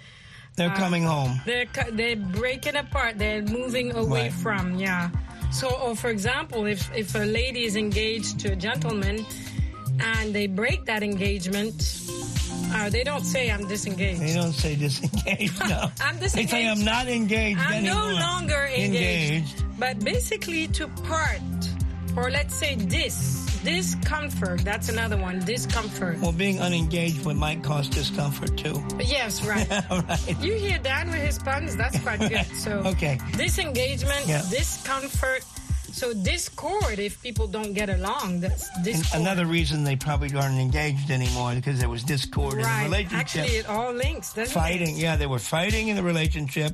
They're 0.56 0.70
coming 0.76 1.04
home. 1.04 1.42
They're 1.46 1.66
they're 1.94 2.16
breaking 2.18 2.76
apart. 2.76 3.18
They're 3.18 3.42
moving 3.42 3.96
away 3.96 4.24
Right. 4.30 4.34
from 4.34 4.76
yeah. 4.78 5.10
So, 5.52 5.70
or 5.70 5.96
for 5.96 6.10
example, 6.10 6.66
if 6.66 6.90
if 6.96 7.16
a 7.16 7.26
lady 7.26 7.64
is 7.66 7.76
engaged 7.76 8.40
to 8.42 8.52
a 8.54 8.56
gentleman, 8.56 9.26
and 10.00 10.34
they 10.34 10.48
break 10.48 10.86
that 10.86 11.04
engagement, 11.04 11.76
uh, 12.74 12.90
they 12.90 13.04
don't 13.04 13.26
say 13.26 13.50
I'm 13.52 13.68
disengaged. 13.68 14.22
They 14.22 14.34
don't 14.34 14.54
say 14.54 14.76
disengaged. 14.76 15.60
No. 15.70 15.92
I'm 16.02 16.18
disengaged. 16.20 16.52
They 16.52 16.64
say. 16.64 16.68
I'm 16.70 16.84
not 16.86 17.08
engaged 17.08 17.60
I'm 17.60 17.84
no 17.84 18.10
longer 18.14 18.66
engaged. 18.68 19.60
Engaged. 19.60 19.80
But 19.80 20.00
basically, 20.04 20.68
to 20.68 20.88
part, 21.10 21.42
or 22.16 22.30
let's 22.30 22.56
say 22.56 22.76
dis 22.76 23.49
discomfort. 23.64 24.62
That's 24.64 24.90
another 24.90 25.18
one. 25.18 25.40
Discomfort. 25.40 26.20
Well, 26.20 26.32
being 26.32 26.60
unengaged 26.60 27.26
would 27.26 27.38
might 27.38 27.64
cause 27.64 27.88
discomfort 27.90 28.58
too. 28.58 28.82
Yes, 29.04 29.44
right. 29.52 29.68
All 29.90 30.02
right. 30.02 30.42
You 30.42 30.54
hear 30.56 30.78
Dan 30.80 31.08
with 31.12 31.22
his 31.22 31.40
puns? 31.40 31.76
That's 31.76 32.00
quite 32.00 32.20
good. 32.20 32.46
So 32.56 32.72
Okay. 32.86 33.20
disengagement, 33.38 34.28
Yeah. 34.28 34.42
discomfort. 34.50 35.44
So 35.92 36.14
discord 36.14 37.00
if 37.00 37.22
people 37.22 37.48
don't 37.48 37.74
get 37.74 37.90
along. 37.90 38.42
That's 38.42 38.70
discord. 38.84 39.22
another 39.22 39.46
reason 39.46 39.84
they 39.84 39.96
probably 39.96 40.34
aren't 40.38 40.60
engaged 40.60 41.10
anymore 41.10 41.56
because 41.56 41.80
there 41.80 41.90
was 41.90 42.04
discord 42.04 42.54
in 42.54 42.60
the 42.60 42.66
right. 42.66 42.84
relationship. 42.86 43.20
Actually, 43.20 43.56
it 43.58 43.68
all 43.70 43.92
links. 43.94 44.34
Doesn't 44.34 44.54
fighting, 44.54 44.98
It? 44.98 45.02
yeah, 45.02 45.16
they 45.16 45.26
were 45.28 45.40
fighting 45.40 45.88
in 45.88 45.96
the 45.96 46.04
relationship. 46.04 46.74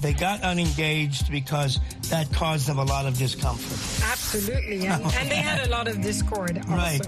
They 0.00 0.12
got 0.12 0.42
unengaged 0.42 1.30
because 1.30 1.78
that 2.10 2.32
caused 2.32 2.66
them 2.66 2.78
a 2.78 2.84
lot 2.84 3.06
of 3.06 3.16
discomfort. 3.18 4.04
Absolutely, 4.10 4.86
and, 4.86 5.02
and 5.18 5.30
they 5.30 5.36
had 5.36 5.66
a 5.66 5.70
lot 5.70 5.88
of 5.88 6.00
discord 6.00 6.58
also. 6.58 6.72
Right. 6.72 7.00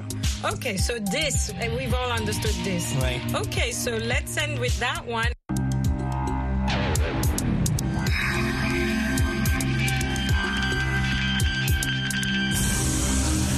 Okay, 0.45 0.77
so 0.77 0.99
this, 0.99 1.51
and 1.51 1.75
we've 1.75 1.95
all 1.95 2.13
understood 2.13 2.55
this. 2.65 2.95
Right. 2.97 3.21
Okay, 3.35 3.73
so 3.73 3.97
let's 3.97 4.37
end 4.37 4.59
with 4.59 4.79
that 4.79 5.05
one, 5.07 5.34